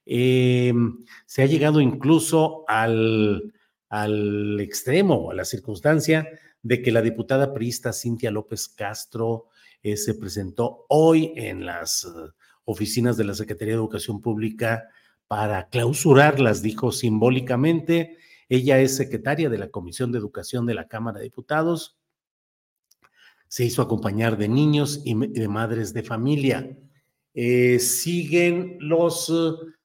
Em, 0.04 1.04
se 1.26 1.42
ha 1.42 1.46
llegado 1.46 1.80
incluso 1.80 2.64
al, 2.66 3.54
al 3.92 4.58
extremo 4.58 5.30
a 5.30 5.34
la 5.34 5.44
circunstancia 5.44 6.26
de 6.62 6.80
que 6.80 6.92
la 6.92 7.02
diputada 7.02 7.52
priista 7.52 7.92
Cintia 7.92 8.30
López 8.30 8.68
Castro 8.68 9.48
eh, 9.82 9.98
se 9.98 10.14
presentó 10.14 10.86
hoy 10.88 11.34
en 11.36 11.66
las 11.66 12.04
eh, 12.04 12.08
oficinas 12.64 13.18
de 13.18 13.24
la 13.24 13.34
Secretaría 13.34 13.74
de 13.74 13.80
Educación 13.80 14.22
Pública 14.22 14.88
para 15.28 15.68
clausurarlas, 15.68 16.62
dijo 16.62 16.90
simbólicamente. 16.90 18.16
Ella 18.48 18.80
es 18.80 18.96
secretaria 18.96 19.50
de 19.50 19.58
la 19.58 19.68
Comisión 19.68 20.10
de 20.10 20.20
Educación 20.20 20.64
de 20.64 20.72
la 20.72 20.88
Cámara 20.88 21.18
de 21.18 21.24
Diputados. 21.24 21.98
Se 23.46 23.66
hizo 23.66 23.82
acompañar 23.82 24.38
de 24.38 24.48
niños 24.48 25.02
y 25.04 25.14
de 25.14 25.48
madres 25.48 25.92
de 25.92 26.02
familia. 26.02 26.78
Eh, 27.34 27.78
siguen 27.78 28.78
los 28.80 29.30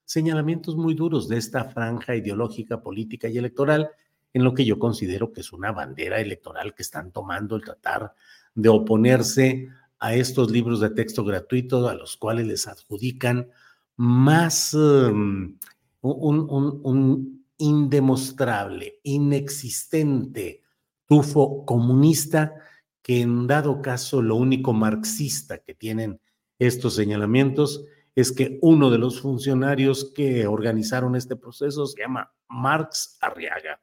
señalamientos 0.07 0.77
muy 0.77 0.93
duros 0.93 1.27
de 1.27 1.37
esta 1.37 1.65
franja 1.65 2.15
ideológica, 2.15 2.81
política 2.81 3.27
y 3.27 3.37
electoral, 3.37 3.89
en 4.33 4.45
lo 4.45 4.53
que 4.53 4.63
yo 4.63 4.79
considero 4.79 5.33
que 5.33 5.41
es 5.41 5.51
una 5.51 5.73
bandera 5.73 6.21
electoral 6.21 6.73
que 6.73 6.81
están 6.81 7.11
tomando 7.11 7.57
el 7.57 7.63
tratar 7.63 8.13
de 8.55 8.69
oponerse 8.69 9.67
a 9.99 10.15
estos 10.15 10.49
libros 10.49 10.79
de 10.79 10.91
texto 10.91 11.25
gratuitos 11.25 11.89
a 11.89 11.93
los 11.93 12.15
cuales 12.15 12.47
les 12.47 12.67
adjudican 12.67 13.49
más 13.97 14.73
um, 14.73 15.57
un, 16.01 16.79
un, 16.83 17.45
indemostrable, 17.57 18.99
inexistente 19.03 20.61
tufo 21.05 21.65
comunista 21.65 22.53
que 23.01 23.21
en 23.21 23.45
dado 23.45 23.81
caso 23.81 24.21
lo 24.21 24.35
único 24.35 24.71
marxista 24.71 25.57
que 25.57 25.73
tienen 25.73 26.21
estos 26.59 26.95
señalamientos 26.95 27.83
es 28.17 28.31
que 28.31 28.57
uno 28.63 28.89
de 28.89 28.97
los 28.97 29.21
funcionarios 29.21 30.11
que 30.15 30.47
organizaron 30.47 31.15
este 31.15 31.35
proceso 31.35 31.85
se 31.85 32.01
llama 32.01 32.33
Marx 32.47 33.15
Arriaga. 33.21 33.79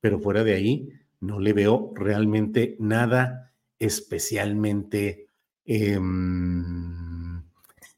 Pero 0.00 0.18
fuera 0.18 0.42
de 0.42 0.54
ahí, 0.54 0.88
no 1.20 1.38
le 1.38 1.52
veo 1.52 1.92
realmente 1.94 2.74
nada 2.80 3.52
especialmente 3.78 5.28
em, 5.64 7.44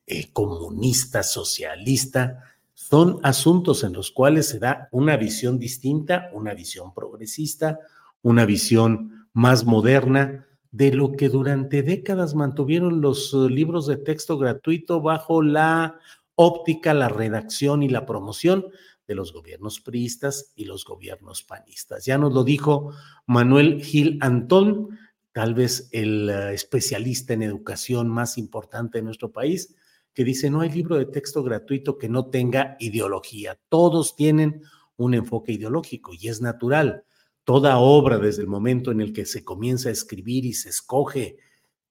eh, 0.06 0.30
comunista, 0.34 1.22
socialista. 1.22 2.42
Son 2.74 3.18
asuntos 3.22 3.82
en 3.82 3.94
los 3.94 4.10
cuales 4.10 4.50
se 4.50 4.58
da 4.58 4.90
una 4.92 5.16
visión 5.16 5.58
distinta, 5.58 6.28
una 6.34 6.52
visión 6.52 6.92
progresista, 6.92 7.78
una 8.20 8.44
visión 8.44 9.26
más 9.32 9.64
moderna 9.64 10.46
de 10.76 10.92
lo 10.92 11.12
que 11.12 11.30
durante 11.30 11.82
décadas 11.82 12.34
mantuvieron 12.34 13.00
los 13.00 13.32
eh, 13.32 13.48
libros 13.48 13.86
de 13.86 13.96
texto 13.96 14.36
gratuito 14.36 15.00
bajo 15.00 15.40
la 15.40 15.98
óptica, 16.34 16.92
la 16.92 17.08
redacción 17.08 17.82
y 17.82 17.88
la 17.88 18.04
promoción 18.04 18.66
de 19.08 19.14
los 19.14 19.32
gobiernos 19.32 19.80
priistas 19.80 20.52
y 20.54 20.66
los 20.66 20.84
gobiernos 20.84 21.42
panistas. 21.42 22.04
Ya 22.04 22.18
nos 22.18 22.34
lo 22.34 22.44
dijo 22.44 22.92
Manuel 23.26 23.82
Gil 23.82 24.18
Antón, 24.20 24.98
tal 25.32 25.54
vez 25.54 25.88
el 25.92 26.28
eh, 26.28 26.52
especialista 26.52 27.32
en 27.32 27.42
educación 27.42 28.08
más 28.08 28.36
importante 28.36 28.98
de 28.98 29.04
nuestro 29.04 29.32
país, 29.32 29.74
que 30.12 30.24
dice, 30.24 30.50
no 30.50 30.60
hay 30.60 30.68
libro 30.68 30.96
de 30.96 31.06
texto 31.06 31.42
gratuito 31.42 31.96
que 31.96 32.10
no 32.10 32.26
tenga 32.26 32.76
ideología. 32.80 33.58
Todos 33.70 34.14
tienen 34.14 34.62
un 34.98 35.14
enfoque 35.14 35.52
ideológico 35.52 36.12
y 36.12 36.28
es 36.28 36.42
natural. 36.42 37.04
Toda 37.46 37.78
obra, 37.78 38.18
desde 38.18 38.42
el 38.42 38.48
momento 38.48 38.90
en 38.90 39.00
el 39.00 39.12
que 39.12 39.24
se 39.24 39.44
comienza 39.44 39.88
a 39.88 39.92
escribir 39.92 40.44
y 40.44 40.52
se 40.52 40.70
escoge 40.70 41.36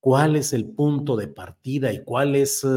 cuál 0.02 0.36
es 0.36 0.52
el 0.52 0.66
punto 0.66 1.16
de 1.16 1.30
partida 1.30 1.94
y 1.94 2.04
cuál 2.04 2.36
es 2.36 2.68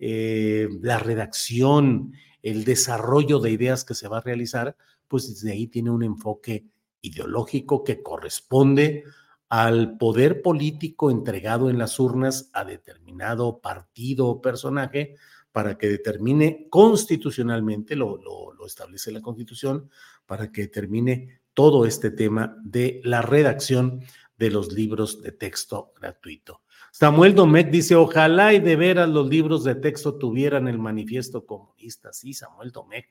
eh, 0.00 0.68
la 0.82 0.98
redacción, 0.98 2.12
el 2.42 2.64
desarrollo 2.64 3.38
de 3.38 3.52
ideas 3.52 3.84
que 3.84 3.94
se 3.94 4.08
va 4.08 4.18
a 4.18 4.22
realizar, 4.22 4.76
pues 5.06 5.28
desde 5.28 5.52
ahí 5.52 5.68
tiene 5.68 5.90
un 5.90 6.02
enfoque 6.02 6.66
ideológico 7.02 7.84
que 7.84 8.02
corresponde 8.02 9.04
al 9.48 9.96
poder 9.96 10.42
político 10.42 11.12
entregado 11.12 11.70
en 11.70 11.78
las 11.78 12.00
urnas 12.00 12.50
a 12.52 12.64
determinado 12.64 13.60
partido 13.60 14.26
o 14.26 14.42
personaje 14.42 15.14
para 15.52 15.78
que 15.78 15.86
determine 15.86 16.66
constitucionalmente, 16.68 17.94
lo, 17.94 18.18
lo, 18.18 18.66
establece 18.66 19.12
la 19.12 19.22
constitución, 19.22 19.88
para 20.26 20.50
que 20.50 20.62
determine 20.62 21.42
todo 21.58 21.86
este 21.86 22.12
tema 22.12 22.56
de 22.62 23.00
la 23.02 23.20
redacción 23.20 24.04
de 24.38 24.48
los 24.48 24.72
libros 24.72 25.22
de 25.22 25.32
texto 25.32 25.92
gratuito. 26.00 26.62
Samuel 26.92 27.34
Domecq 27.34 27.68
dice, 27.68 27.96
ojalá 27.96 28.54
y 28.54 28.60
de 28.60 28.76
veras 28.76 29.08
los 29.08 29.28
libros 29.28 29.64
de 29.64 29.74
texto 29.74 30.14
tuvieran 30.18 30.68
el 30.68 30.78
manifiesto 30.78 31.44
comunista. 31.44 32.12
Sí, 32.12 32.32
Samuel 32.32 32.70
Domecq. 32.70 33.08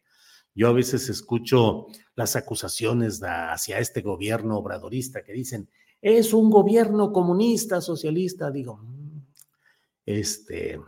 Yo 0.55 0.69
a 0.69 0.71
veces 0.71 1.09
escucho 1.09 1.87
las 2.15 2.37
acusaciones 2.37 3.21
hacia 3.21 3.79
este 3.79 3.99
gobierno 3.99 4.59
obradorista 4.59 5.25
que 5.25 5.33
dicen, 5.33 5.69
es 6.01 6.33
un 6.33 6.49
gobierno 6.49 7.11
comunista, 7.11 7.81
socialista. 7.81 8.49
Digo, 8.49 8.77
mm, 8.77 9.19
este, 10.05 10.79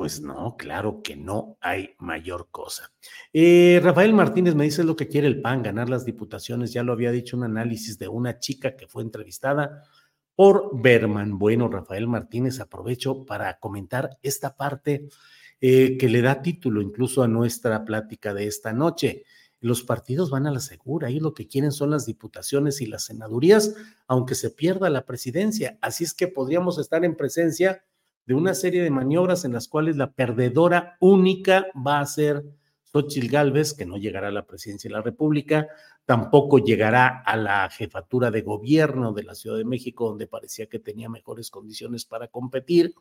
pues 0.00 0.22
no, 0.22 0.56
claro 0.56 1.02
que 1.02 1.14
no 1.14 1.58
hay 1.60 1.90
mayor 1.98 2.48
cosa. 2.50 2.90
Eh, 3.34 3.80
Rafael 3.82 4.14
Martínez 4.14 4.54
me 4.54 4.64
dice 4.64 4.82
lo 4.82 4.96
que 4.96 5.08
quiere 5.08 5.26
el 5.26 5.42
PAN, 5.42 5.62
ganar 5.62 5.90
las 5.90 6.06
diputaciones. 6.06 6.72
Ya 6.72 6.82
lo 6.82 6.94
había 6.94 7.12
dicho 7.12 7.36
un 7.36 7.44
análisis 7.44 7.98
de 7.98 8.08
una 8.08 8.38
chica 8.38 8.76
que 8.76 8.86
fue 8.86 9.02
entrevistada 9.02 9.82
por 10.34 10.70
Berman. 10.72 11.38
Bueno, 11.38 11.68
Rafael 11.68 12.06
Martínez, 12.06 12.60
aprovecho 12.60 13.26
para 13.26 13.58
comentar 13.58 14.16
esta 14.22 14.56
parte 14.56 15.06
eh, 15.60 15.98
que 15.98 16.08
le 16.08 16.22
da 16.22 16.40
título 16.40 16.80
incluso 16.80 17.22
a 17.22 17.28
nuestra 17.28 17.84
plática 17.84 18.32
de 18.32 18.46
esta 18.46 18.72
noche 18.72 19.24
los 19.60 19.82
partidos 19.82 20.30
van 20.30 20.46
a 20.46 20.50
la 20.50 20.60
segura 20.60 21.10
y 21.10 21.20
lo 21.20 21.34
que 21.34 21.46
quieren 21.46 21.70
son 21.70 21.90
las 21.90 22.06
diputaciones 22.06 22.80
y 22.80 22.86
las 22.86 23.04
senadurías, 23.04 23.74
aunque 24.06 24.34
se 24.34 24.48
pierda 24.48 24.88
la 24.88 25.04
presidencia. 25.04 25.78
Así 25.82 26.02
es 26.04 26.14
que 26.14 26.28
podríamos 26.28 26.78
estar 26.78 27.04
en 27.04 27.14
presencia 27.14 27.84
de 28.26 28.34
una 28.34 28.54
serie 28.54 28.82
de 28.82 28.90
maniobras 28.90 29.44
en 29.44 29.52
las 29.52 29.68
cuales 29.68 29.96
la 29.96 30.12
perdedora 30.12 30.96
única 31.00 31.66
va 31.74 32.00
a 32.00 32.06
ser 32.06 32.44
Xochitl 32.84 33.28
Gálvez, 33.28 33.74
que 33.74 33.86
no 33.86 33.96
llegará 33.96 34.28
a 34.28 34.32
la 34.32 34.46
presidencia 34.46 34.88
de 34.88 34.94
la 34.94 35.02
República, 35.02 35.68
tampoco 36.04 36.58
llegará 36.58 37.22
a 37.24 37.36
la 37.36 37.68
jefatura 37.70 38.30
de 38.30 38.42
gobierno 38.42 39.12
de 39.12 39.22
la 39.22 39.34
Ciudad 39.34 39.56
de 39.56 39.64
México, 39.64 40.08
donde 40.08 40.26
parecía 40.26 40.66
que 40.66 40.80
tenía 40.80 41.08
mejores 41.08 41.50
condiciones 41.50 42.04
para 42.04 42.28
competir, 42.28 42.94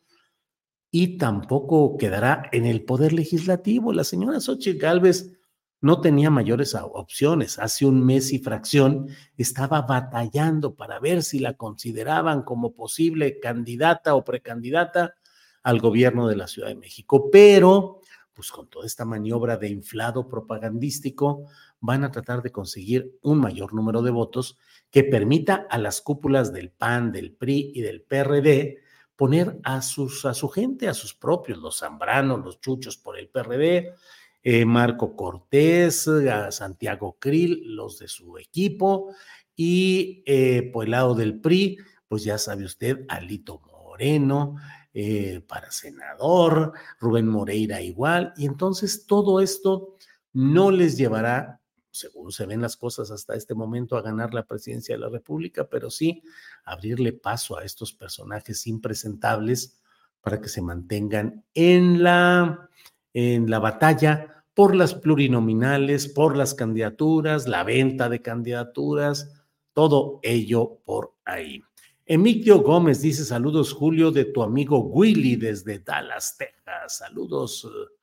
y 0.91 1.17
tampoco 1.17 1.97
quedará 1.97 2.49
en 2.51 2.65
el 2.65 2.83
poder 2.83 3.13
legislativo. 3.13 3.93
La 3.93 4.03
señora 4.03 4.39
Xochitl 4.39 4.79
Gálvez 4.79 5.38
no 5.81 6.01
tenía 6.01 6.29
mayores 6.29 6.75
opciones. 6.75 7.59
Hace 7.59 7.85
un 7.85 8.05
mes 8.05 8.33
y 8.33 8.39
fracción 8.39 9.07
estaba 9.37 9.81
batallando 9.83 10.75
para 10.75 10.99
ver 10.99 11.23
si 11.23 11.39
la 11.39 11.53
consideraban 11.53 12.43
como 12.43 12.73
posible 12.73 13.39
candidata 13.39 14.15
o 14.15 14.23
precandidata 14.23 15.15
al 15.63 15.79
gobierno 15.79 16.27
de 16.27 16.35
la 16.35 16.47
Ciudad 16.47 16.69
de 16.69 16.75
México. 16.75 17.29
Pero, 17.31 18.01
pues 18.33 18.51
con 18.51 18.67
toda 18.69 18.85
esta 18.85 19.05
maniobra 19.05 19.57
de 19.57 19.69
inflado 19.69 20.27
propagandístico, 20.27 21.45
van 21.79 22.03
a 22.03 22.11
tratar 22.11 22.41
de 22.41 22.51
conseguir 22.51 23.17
un 23.21 23.39
mayor 23.39 23.73
número 23.73 24.01
de 24.01 24.11
votos 24.11 24.57
que 24.91 25.03
permita 25.03 25.67
a 25.69 25.77
las 25.77 26.01
cúpulas 26.01 26.51
del 26.51 26.71
PAN, 26.71 27.11
del 27.11 27.31
PRI 27.31 27.71
y 27.75 27.81
del 27.81 28.01
PRD 28.01 28.79
poner 29.15 29.59
a, 29.63 29.81
sus, 29.81 30.25
a 30.25 30.33
su 30.33 30.47
gente, 30.47 30.87
a 30.87 30.93
sus 30.93 31.13
propios, 31.13 31.57
los 31.57 31.79
zambranos, 31.79 32.39
los 32.39 32.61
chuchos 32.61 32.97
por 32.97 33.17
el 33.19 33.27
PRD, 33.27 33.93
eh, 34.43 34.65
Marco 34.65 35.15
Cortés, 35.15 36.07
a 36.07 36.51
Santiago 36.51 37.17
Krill, 37.19 37.75
los 37.75 37.99
de 37.99 38.07
su 38.07 38.37
equipo, 38.37 39.13
y 39.55 40.23
eh, 40.25 40.69
por 40.71 40.85
el 40.85 40.91
lado 40.91 41.15
del 41.15 41.39
PRI, 41.41 41.77
pues 42.07 42.23
ya 42.23 42.37
sabe 42.37 42.63
usted, 42.63 43.05
Alito 43.09 43.59
Moreno, 43.59 44.55
eh, 44.93 45.41
para 45.47 45.71
senador, 45.71 46.73
Rubén 46.99 47.27
Moreira 47.27 47.81
igual, 47.81 48.33
y 48.37 48.45
entonces 48.45 49.05
todo 49.05 49.41
esto 49.41 49.95
no 50.31 50.71
les 50.71 50.97
llevará, 50.97 51.61
según 51.91 52.31
se 52.31 52.45
ven 52.45 52.61
las 52.61 52.77
cosas 52.77 53.11
hasta 53.11 53.35
este 53.35 53.53
momento, 53.53 53.97
a 53.97 54.01
ganar 54.01 54.33
la 54.33 54.45
presidencia 54.45 54.95
de 54.95 55.01
la 55.01 55.09
República, 55.09 55.67
pero 55.67 55.89
sí 55.89 56.23
abrirle 56.63 57.11
paso 57.13 57.57
a 57.57 57.63
estos 57.63 57.93
personajes 57.93 58.65
impresentables 58.67 59.79
para 60.21 60.39
que 60.39 60.49
se 60.49 60.61
mantengan 60.61 61.43
en 61.53 62.03
la 62.03 62.69
en 63.13 63.49
la 63.49 63.59
batalla 63.59 64.43
por 64.53 64.75
las 64.75 64.93
plurinominales, 64.93 66.07
por 66.07 66.35
las 66.35 66.53
candidaturas, 66.53 67.47
la 67.47 67.63
venta 67.63 68.09
de 68.09 68.21
candidaturas, 68.21 69.45
todo 69.73 70.19
ello 70.23 70.81
por 70.83 71.13
ahí. 71.25 71.61
Emilio 72.05 72.61
Gómez 72.61 73.01
dice 73.01 73.23
saludos 73.23 73.71
Julio 73.71 74.11
de 74.11 74.25
tu 74.25 74.41
amigo 74.41 74.79
Willy 74.79 75.35
desde 75.35 75.79
Dallas, 75.79 76.35
Texas. 76.37 76.97
Saludos 76.97 77.65
eh, 77.65 77.95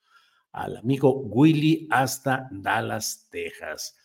al 0.53 0.77
amigo 0.77 1.23
Willy 1.23 1.89
hasta 1.91 2.49
Dallas, 2.53 3.27
Texas. 3.31 3.97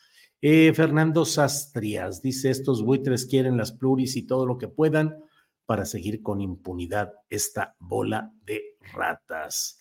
Eh, 0.41 0.73
Fernando 0.73 1.23
Sastrias 1.23 2.21
dice 2.21 2.49
estos 2.49 2.83
buitres 2.83 3.27
quieren 3.27 3.57
las 3.57 3.71
pluris 3.71 4.15
y 4.15 4.23
todo 4.23 4.47
lo 4.47 4.57
que 4.57 4.67
puedan 4.67 5.23
para 5.67 5.85
seguir 5.85 6.23
con 6.23 6.41
impunidad 6.41 7.13
esta 7.29 7.75
bola 7.79 8.33
de 8.43 8.75
ratas. 8.93 9.77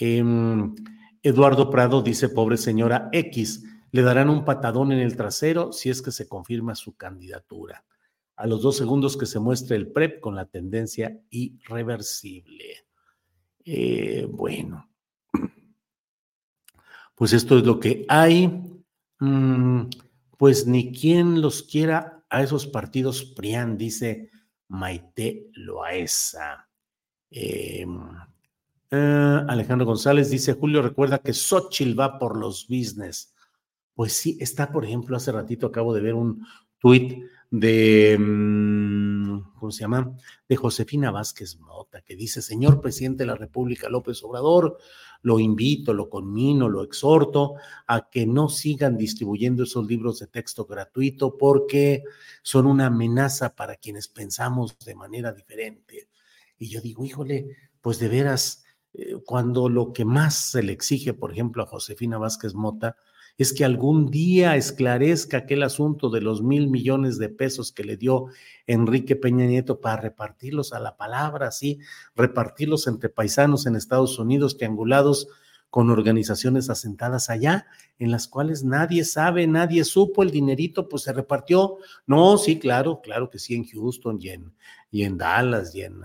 Em, 0.00 0.74
Eduardo 1.22 1.68
Prado 1.68 2.00
dice, 2.00 2.30
pobre 2.30 2.56
señora 2.56 3.10
X, 3.12 3.64
le 3.92 4.00
darán 4.00 4.30
un 4.30 4.46
patadón 4.46 4.92
en 4.92 4.98
el 4.98 5.14
trasero 5.14 5.72
si 5.72 5.90
es 5.90 6.00
que 6.00 6.10
se 6.10 6.26
confirma 6.26 6.74
su 6.74 6.96
candidatura. 6.96 7.84
A 8.36 8.46
los 8.46 8.62
dos 8.62 8.78
segundos 8.78 9.18
que 9.18 9.26
se 9.26 9.38
muestre 9.38 9.76
el 9.76 9.92
PREP 9.92 10.20
con 10.20 10.34
la 10.34 10.46
tendencia 10.46 11.20
irreversible. 11.28 12.86
Eh, 13.62 14.26
bueno, 14.30 14.88
pues 17.14 17.34
esto 17.34 17.58
es 17.58 17.66
lo 17.66 17.78
que 17.78 18.06
hay. 18.08 18.48
Mm, 19.18 19.82
pues 20.38 20.66
ni 20.66 20.92
quien 20.92 21.42
los 21.42 21.62
quiera 21.62 22.24
a 22.30 22.42
esos 22.42 22.66
partidos 22.66 23.22
PRIAN, 23.22 23.76
dice 23.76 24.30
Maite 24.68 25.50
Loaesa. 25.52 26.70
Em, 27.30 28.08
eh, 28.90 29.44
Alejandro 29.48 29.86
González 29.86 30.30
dice, 30.30 30.54
Julio 30.54 30.82
recuerda 30.82 31.18
que 31.18 31.32
Xochitl 31.32 31.98
va 31.98 32.18
por 32.18 32.36
los 32.36 32.66
business. 32.68 33.34
Pues 33.94 34.12
sí, 34.14 34.36
está, 34.40 34.72
por 34.72 34.84
ejemplo, 34.84 35.16
hace 35.16 35.32
ratito 35.32 35.66
acabo 35.66 35.94
de 35.94 36.00
ver 36.00 36.14
un 36.14 36.46
tuit 36.78 37.22
de, 37.50 38.16
mm, 38.18 39.54
¿cómo 39.58 39.72
se 39.72 39.80
llama? 39.80 40.16
De 40.48 40.56
Josefina 40.56 41.10
Vázquez 41.10 41.58
Mota, 41.58 42.00
que 42.00 42.16
dice, 42.16 42.42
señor 42.42 42.80
presidente 42.80 43.24
de 43.24 43.26
la 43.26 43.34
República 43.34 43.88
López 43.88 44.22
Obrador, 44.22 44.78
lo 45.22 45.38
invito, 45.38 45.92
lo 45.92 46.08
conmino, 46.08 46.68
lo 46.68 46.82
exhorto 46.82 47.56
a 47.86 48.08
que 48.08 48.26
no 48.26 48.48
sigan 48.48 48.96
distribuyendo 48.96 49.64
esos 49.64 49.86
libros 49.86 50.18
de 50.20 50.28
texto 50.28 50.64
gratuito 50.64 51.36
porque 51.36 52.04
son 52.42 52.66
una 52.66 52.86
amenaza 52.86 53.54
para 53.54 53.76
quienes 53.76 54.08
pensamos 54.08 54.78
de 54.78 54.94
manera 54.94 55.32
diferente. 55.32 56.08
Y 56.56 56.68
yo 56.68 56.80
digo, 56.80 57.04
híjole, 57.04 57.56
pues 57.80 57.98
de 57.98 58.08
veras, 58.08 58.64
eh, 58.94 59.16
cuando 59.24 59.68
lo 59.68 59.92
que 59.92 60.04
más 60.04 60.34
se 60.50 60.62
le 60.62 60.72
exige, 60.72 61.14
por 61.14 61.32
ejemplo, 61.32 61.62
a 61.62 61.66
Josefina 61.66 62.18
Vázquez 62.18 62.54
Mota, 62.54 62.96
es 63.38 63.54
que 63.54 63.64
algún 63.64 64.10
día 64.10 64.56
esclarezca 64.56 65.38
aquel 65.38 65.62
asunto 65.62 66.10
de 66.10 66.20
los 66.20 66.42
mil 66.42 66.68
millones 66.68 67.16
de 67.18 67.30
pesos 67.30 67.72
que 67.72 67.84
le 67.84 67.96
dio 67.96 68.26
Enrique 68.66 69.16
Peña 69.16 69.46
Nieto 69.46 69.80
para 69.80 70.02
repartirlos 70.02 70.74
a 70.74 70.80
la 70.80 70.96
palabra, 70.98 71.50
sí, 71.50 71.78
repartirlos 72.14 72.86
entre 72.86 73.08
paisanos 73.08 73.64
en 73.66 73.76
Estados 73.76 74.18
Unidos, 74.18 74.58
triangulados 74.58 75.28
con 75.70 75.88
organizaciones 75.88 76.68
asentadas 76.68 77.30
allá, 77.30 77.66
en 77.98 78.10
las 78.10 78.26
cuales 78.26 78.64
nadie 78.64 79.04
sabe, 79.04 79.46
nadie 79.46 79.84
supo, 79.84 80.22
el 80.22 80.32
dinerito 80.32 80.88
pues 80.88 81.04
se 81.04 81.12
repartió. 81.12 81.78
No, 82.06 82.36
sí, 82.36 82.58
claro, 82.58 83.00
claro 83.00 83.30
que 83.30 83.38
sí, 83.38 83.54
en 83.54 83.64
Houston 83.64 84.18
y 84.20 84.30
en, 84.30 84.52
y 84.90 85.04
en 85.04 85.16
Dallas 85.16 85.74
y 85.74 85.82
en, 85.82 86.02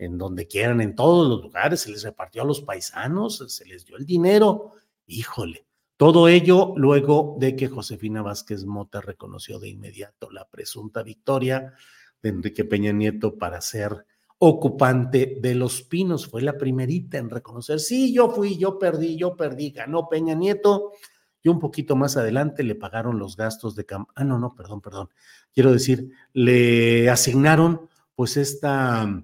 en 0.00 0.16
donde 0.16 0.46
quieran, 0.46 0.80
en 0.80 0.94
todos 0.94 1.28
los 1.28 1.42
lugares, 1.42 1.82
se 1.82 1.90
les 1.90 2.02
repartió 2.02 2.40
a 2.40 2.46
los 2.46 2.62
paisanos, 2.62 3.44
se 3.46 3.66
les 3.66 3.84
dio 3.84 3.98
el 3.98 4.06
dinero. 4.06 4.72
Híjole, 5.06 5.66
todo 5.98 6.26
ello 6.26 6.72
luego 6.74 7.36
de 7.38 7.54
que 7.54 7.68
Josefina 7.68 8.22
Vázquez 8.22 8.64
Mota 8.64 9.02
reconoció 9.02 9.58
de 9.60 9.68
inmediato 9.68 10.30
la 10.30 10.48
presunta 10.48 11.02
victoria 11.02 11.74
de 12.22 12.30
Enrique 12.30 12.64
Peña 12.64 12.92
Nieto 12.92 13.36
para 13.36 13.60
ser 13.60 14.06
ocupante 14.38 15.36
de 15.38 15.54
los 15.54 15.82
pinos. 15.82 16.26
Fue 16.26 16.40
la 16.40 16.56
primerita 16.56 17.18
en 17.18 17.28
reconocer, 17.28 17.78
sí, 17.78 18.10
yo 18.14 18.30
fui, 18.30 18.56
yo 18.56 18.78
perdí, 18.78 19.18
yo 19.18 19.36
perdí, 19.36 19.70
ganó 19.70 20.08
Peña 20.08 20.34
Nieto. 20.34 20.92
Y 21.42 21.50
un 21.50 21.58
poquito 21.58 21.94
más 21.94 22.16
adelante 22.16 22.62
le 22.62 22.74
pagaron 22.74 23.18
los 23.18 23.36
gastos 23.36 23.74
de 23.74 23.84
campaña. 23.84 24.14
Ah, 24.14 24.24
no, 24.24 24.38
no, 24.38 24.54
perdón, 24.54 24.80
perdón. 24.80 25.10
Quiero 25.52 25.72
decir, 25.72 26.10
le 26.32 27.10
asignaron 27.10 27.88
pues 28.14 28.38
esta, 28.38 29.22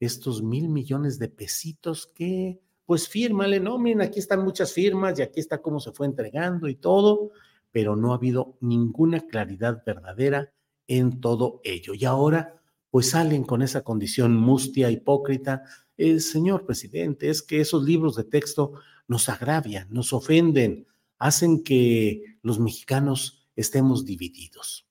estos 0.00 0.42
mil 0.42 0.68
millones 0.68 1.18
de 1.18 1.28
pesitos 1.28 2.06
que 2.06 2.60
pues 2.88 3.06
fírmale, 3.06 3.60
¿no? 3.60 3.78
Miren, 3.78 4.00
aquí 4.00 4.18
están 4.18 4.42
muchas 4.42 4.72
firmas 4.72 5.18
y 5.18 5.22
aquí 5.22 5.40
está 5.40 5.60
cómo 5.60 5.78
se 5.78 5.92
fue 5.92 6.06
entregando 6.06 6.68
y 6.68 6.74
todo, 6.74 7.32
pero 7.70 7.96
no 7.96 8.12
ha 8.12 8.16
habido 8.16 8.56
ninguna 8.62 9.20
claridad 9.26 9.82
verdadera 9.84 10.54
en 10.86 11.20
todo 11.20 11.60
ello. 11.64 11.92
Y 11.92 12.06
ahora, 12.06 12.62
pues 12.90 13.10
salen 13.10 13.44
con 13.44 13.60
esa 13.60 13.82
condición 13.82 14.34
mustia, 14.34 14.90
hipócrita. 14.90 15.64
Eh, 15.98 16.18
señor 16.18 16.64
presidente, 16.64 17.28
es 17.28 17.42
que 17.42 17.60
esos 17.60 17.84
libros 17.84 18.16
de 18.16 18.24
texto 18.24 18.72
nos 19.06 19.28
agravian, 19.28 19.86
nos 19.90 20.14
ofenden, 20.14 20.86
hacen 21.18 21.62
que 21.62 22.38
los 22.42 22.58
mexicanos 22.58 23.46
estemos 23.54 24.06
divididos. 24.06 24.88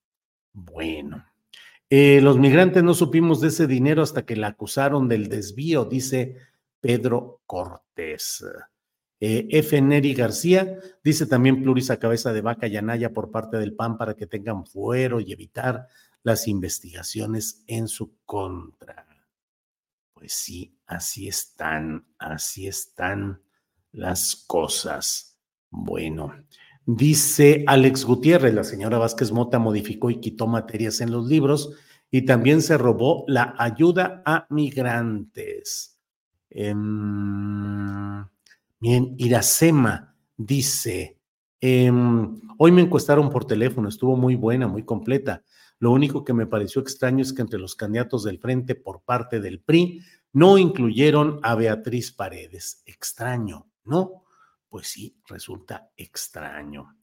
Bueno, 0.53 1.25
eh, 1.89 2.19
los 2.21 2.37
migrantes 2.37 2.83
no 2.83 2.93
supimos 2.93 3.41
de 3.41 3.49
ese 3.49 3.67
dinero 3.67 4.01
hasta 4.01 4.25
que 4.25 4.35
la 4.35 4.47
acusaron 4.47 5.07
del 5.07 5.29
desvío, 5.29 5.85
dice 5.85 6.35
Pedro 6.79 7.41
Cortés. 7.45 8.45
Eh, 9.19 9.47
F. 9.49 9.81
Neri 9.81 10.13
García 10.13 10.79
dice 11.03 11.25
también 11.25 11.63
pluris 11.63 11.89
a 11.89 11.97
cabeza 11.97 12.33
de 12.33 12.41
vaca 12.41 12.67
y 12.67 12.77
anaya 12.77 13.13
por 13.13 13.31
parte 13.31 13.57
del 13.57 13.73
PAN 13.73 13.97
para 13.97 14.13
que 14.13 14.27
tengan 14.27 14.65
fuero 14.65 15.19
y 15.19 15.31
evitar 15.31 15.87
las 16.21 16.47
investigaciones 16.47 17.63
en 17.67 17.87
su 17.87 18.17
contra. 18.25 19.07
Pues 20.13 20.33
sí, 20.33 20.77
así 20.85 21.27
están, 21.27 22.05
así 22.19 22.67
están 22.67 23.41
las 23.91 24.35
cosas. 24.35 25.37
Bueno, 25.69 26.33
dice 26.87 27.65
Alex 27.67 28.05
Gutiérrez, 28.05 28.53
la 28.53 28.63
señora 28.63 28.97
Vázquez 28.97 29.31
Mota 29.33 29.59
modificó 29.59 30.09
y 30.09 30.21
quitó 30.21 30.47
materias 30.47 31.01
en 31.01 31.11
los 31.11 31.27
libros 31.27 31.75
y 32.09 32.23
también 32.23 32.61
se 32.61 32.77
robó 32.77 33.25
la 33.27 33.53
ayuda 33.57 34.23
a 34.25 34.47
migrantes. 34.49 35.99
Em, 36.49 38.25
bien, 38.79 39.15
Iracema 39.17 40.15
dice, 40.37 41.19
em, 41.59 42.39
hoy 42.57 42.71
me 42.71 42.81
encuestaron 42.83 43.29
por 43.29 43.43
teléfono, 43.43 43.89
estuvo 43.89 44.15
muy 44.15 44.35
buena, 44.35 44.67
muy 44.67 44.83
completa. 44.83 45.43
Lo 45.79 45.91
único 45.91 46.23
que 46.23 46.33
me 46.33 46.47
pareció 46.47 46.81
extraño 46.81 47.21
es 47.21 47.33
que 47.33 47.41
entre 47.41 47.59
los 47.59 47.75
candidatos 47.75 48.23
del 48.23 48.39
frente 48.39 48.75
por 48.75 49.01
parte 49.01 49.41
del 49.41 49.59
PRI 49.59 50.01
no 50.31 50.57
incluyeron 50.57 51.41
a 51.43 51.55
Beatriz 51.55 52.13
Paredes. 52.13 52.81
Extraño, 52.85 53.67
¿no? 53.83 54.23
Pues 54.69 54.87
sí, 54.87 55.15
resulta 55.27 55.91
extraño. 55.95 56.97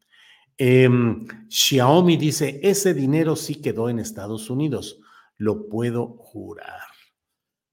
Em, 0.56 1.26
Xiaomi 1.48 2.16
dice, 2.16 2.60
ese 2.62 2.94
dinero 2.94 3.34
sí 3.34 3.56
quedó 3.56 3.88
en 3.88 3.98
Estados 3.98 4.50
Unidos, 4.50 5.00
lo 5.36 5.68
puedo 5.68 6.16
jurar. 6.18 6.94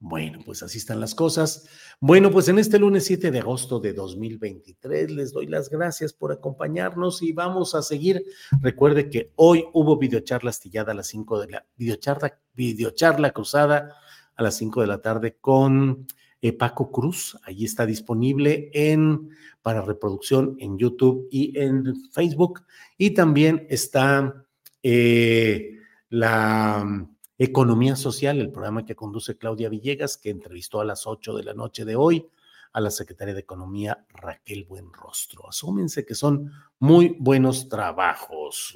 Bueno, 0.04 0.40
pues 0.44 0.64
así 0.64 0.80
están 0.80 1.00
las 1.00 1.14
cosas. 1.14 1.68
Bueno, 2.00 2.32
pues 2.32 2.48
en 2.48 2.58
este 2.58 2.80
lunes 2.80 3.06
7 3.06 3.30
de 3.30 3.38
agosto 3.38 3.80
de 3.80 3.94
2023 3.94 5.12
les 5.12 5.32
doy 5.32 5.46
las 5.46 5.70
gracias 5.70 6.12
por 6.12 6.32
acompañarnos 6.32 7.22
y 7.22 7.34
vamos 7.34 7.76
a 7.76 7.84
seguir. 7.84 8.24
Recuerde 8.62 9.12
que 9.12 9.32
hoy 9.36 9.64
hubo 9.74 10.00
videocharla 10.00 10.50
astillada 10.50 10.94
a 10.94 10.96
las 10.96 11.06
5 11.06 11.42
de 11.42 11.52
la 11.52 11.66
videocharla, 11.76 12.40
videocharla 12.56 13.30
cruzada 13.30 13.96
a 14.36 14.42
las 14.42 14.56
5 14.58 14.82
de 14.82 14.88
la 14.88 15.04
tarde 15.04 15.38
con 15.40 16.08
eh, 16.42 16.54
Paco 16.54 16.92
Cruz. 16.92 17.38
Allí 17.44 17.66
está 17.66 17.86
disponible 17.86 18.72
en 18.74 19.30
para 19.62 19.82
reproducción 19.82 20.56
en 20.60 20.78
YouTube 20.78 21.28
y 21.32 21.58
en 21.60 22.10
Facebook. 22.12 22.64
Y 22.98 23.12
también 23.12 23.68
está 23.70 24.46
eh, 24.82 25.78
la 26.10 27.08
Economía 27.38 27.96
Social, 27.96 28.40
el 28.40 28.52
programa 28.52 28.86
que 28.86 28.96
conduce 28.96 29.38
Claudia 29.38 29.70
Villegas, 29.70 30.18
que 30.18 30.30
entrevistó 30.30 30.82
a 30.82 30.86
las 30.86 31.08
8 31.08 31.36
de 31.38 31.44
la 31.44 31.54
noche 31.54 31.86
de 31.86 31.96
hoy 31.96 32.28
a 32.74 32.80
la 32.80 32.92
secretaria 32.92 33.34
de 33.34 33.42
Economía 33.42 34.06
Raquel 34.10 34.66
Buenrostro. 34.66 35.48
Asúmense 35.50 36.06
que 36.06 36.16
son 36.16 36.52
muy 36.80 37.16
buenos 37.20 37.68
trabajos. 37.68 38.76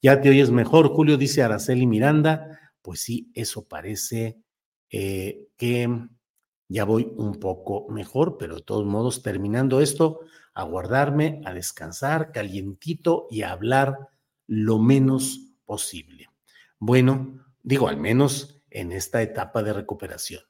Ya 0.00 0.20
te 0.20 0.28
oyes 0.28 0.50
mejor, 0.50 0.88
Julio, 0.88 1.16
dice 1.16 1.42
Araceli 1.42 1.86
Miranda. 1.86 2.58
Pues 2.82 3.00
sí, 3.00 3.30
eso 3.34 3.64
parece 3.68 4.40
eh, 4.90 5.46
que 5.56 5.88
ya 6.72 6.84
voy 6.84 7.12
un 7.16 7.38
poco 7.38 7.86
mejor, 7.90 8.38
pero 8.38 8.56
de 8.56 8.62
todos 8.62 8.86
modos, 8.86 9.22
terminando 9.22 9.80
esto, 9.80 10.20
a 10.54 10.64
guardarme, 10.64 11.40
a 11.44 11.52
descansar 11.52 12.32
calientito 12.32 13.26
y 13.30 13.42
a 13.42 13.52
hablar 13.52 14.08
lo 14.46 14.78
menos 14.78 15.52
posible. 15.64 16.28
Bueno, 16.78 17.44
digo, 17.62 17.88
al 17.88 17.96
menos 17.96 18.62
en 18.70 18.92
esta 18.92 19.22
etapa 19.22 19.62
de 19.62 19.72
recuperación. 19.72 20.42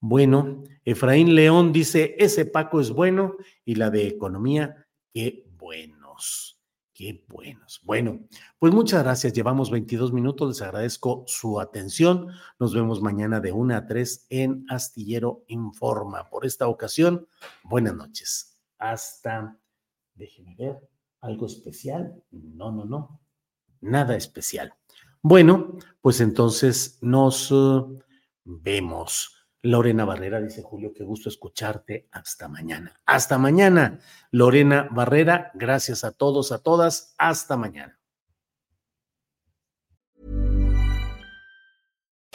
Bueno, 0.00 0.62
Efraín 0.84 1.34
León 1.34 1.72
dice, 1.72 2.14
ese 2.18 2.44
Paco 2.44 2.80
es 2.80 2.90
bueno 2.90 3.36
y 3.64 3.74
la 3.74 3.90
de 3.90 4.06
economía, 4.06 4.86
qué 5.12 5.46
buenos, 5.56 6.60
qué 6.92 7.24
buenos. 7.26 7.80
Bueno, 7.84 8.20
pues 8.64 8.72
muchas 8.72 9.02
gracias, 9.02 9.34
llevamos 9.34 9.70
22 9.70 10.14
minutos, 10.14 10.48
les 10.48 10.62
agradezco 10.62 11.22
su 11.26 11.60
atención, 11.60 12.28
nos 12.58 12.72
vemos 12.72 13.02
mañana 13.02 13.38
de 13.38 13.52
1 13.52 13.76
a 13.76 13.84
3 13.84 14.28
en 14.30 14.64
Astillero 14.70 15.44
Informa. 15.48 16.30
Por 16.30 16.46
esta 16.46 16.66
ocasión, 16.66 17.28
buenas 17.62 17.94
noches. 17.94 18.56
Hasta, 18.78 19.58
déjenme 20.14 20.56
ver, 20.56 20.80
algo 21.20 21.44
especial. 21.44 22.14
No, 22.30 22.72
no, 22.72 22.86
no, 22.86 23.20
nada 23.82 24.16
especial. 24.16 24.72
Bueno, 25.20 25.76
pues 26.00 26.22
entonces 26.22 26.96
nos 27.02 27.50
eh, 27.52 27.82
vemos. 28.44 29.46
Lorena 29.60 30.06
Barrera, 30.06 30.40
dice 30.40 30.62
Julio, 30.62 30.94
qué 30.94 31.04
gusto 31.04 31.28
escucharte. 31.28 32.08
Hasta 32.12 32.48
mañana. 32.48 32.98
Hasta 33.04 33.36
mañana, 33.36 34.00
Lorena 34.30 34.88
Barrera. 34.90 35.50
Gracias 35.52 36.02
a 36.02 36.12
todos, 36.12 36.50
a 36.50 36.62
todas. 36.62 37.14
Hasta 37.18 37.58
mañana. 37.58 38.00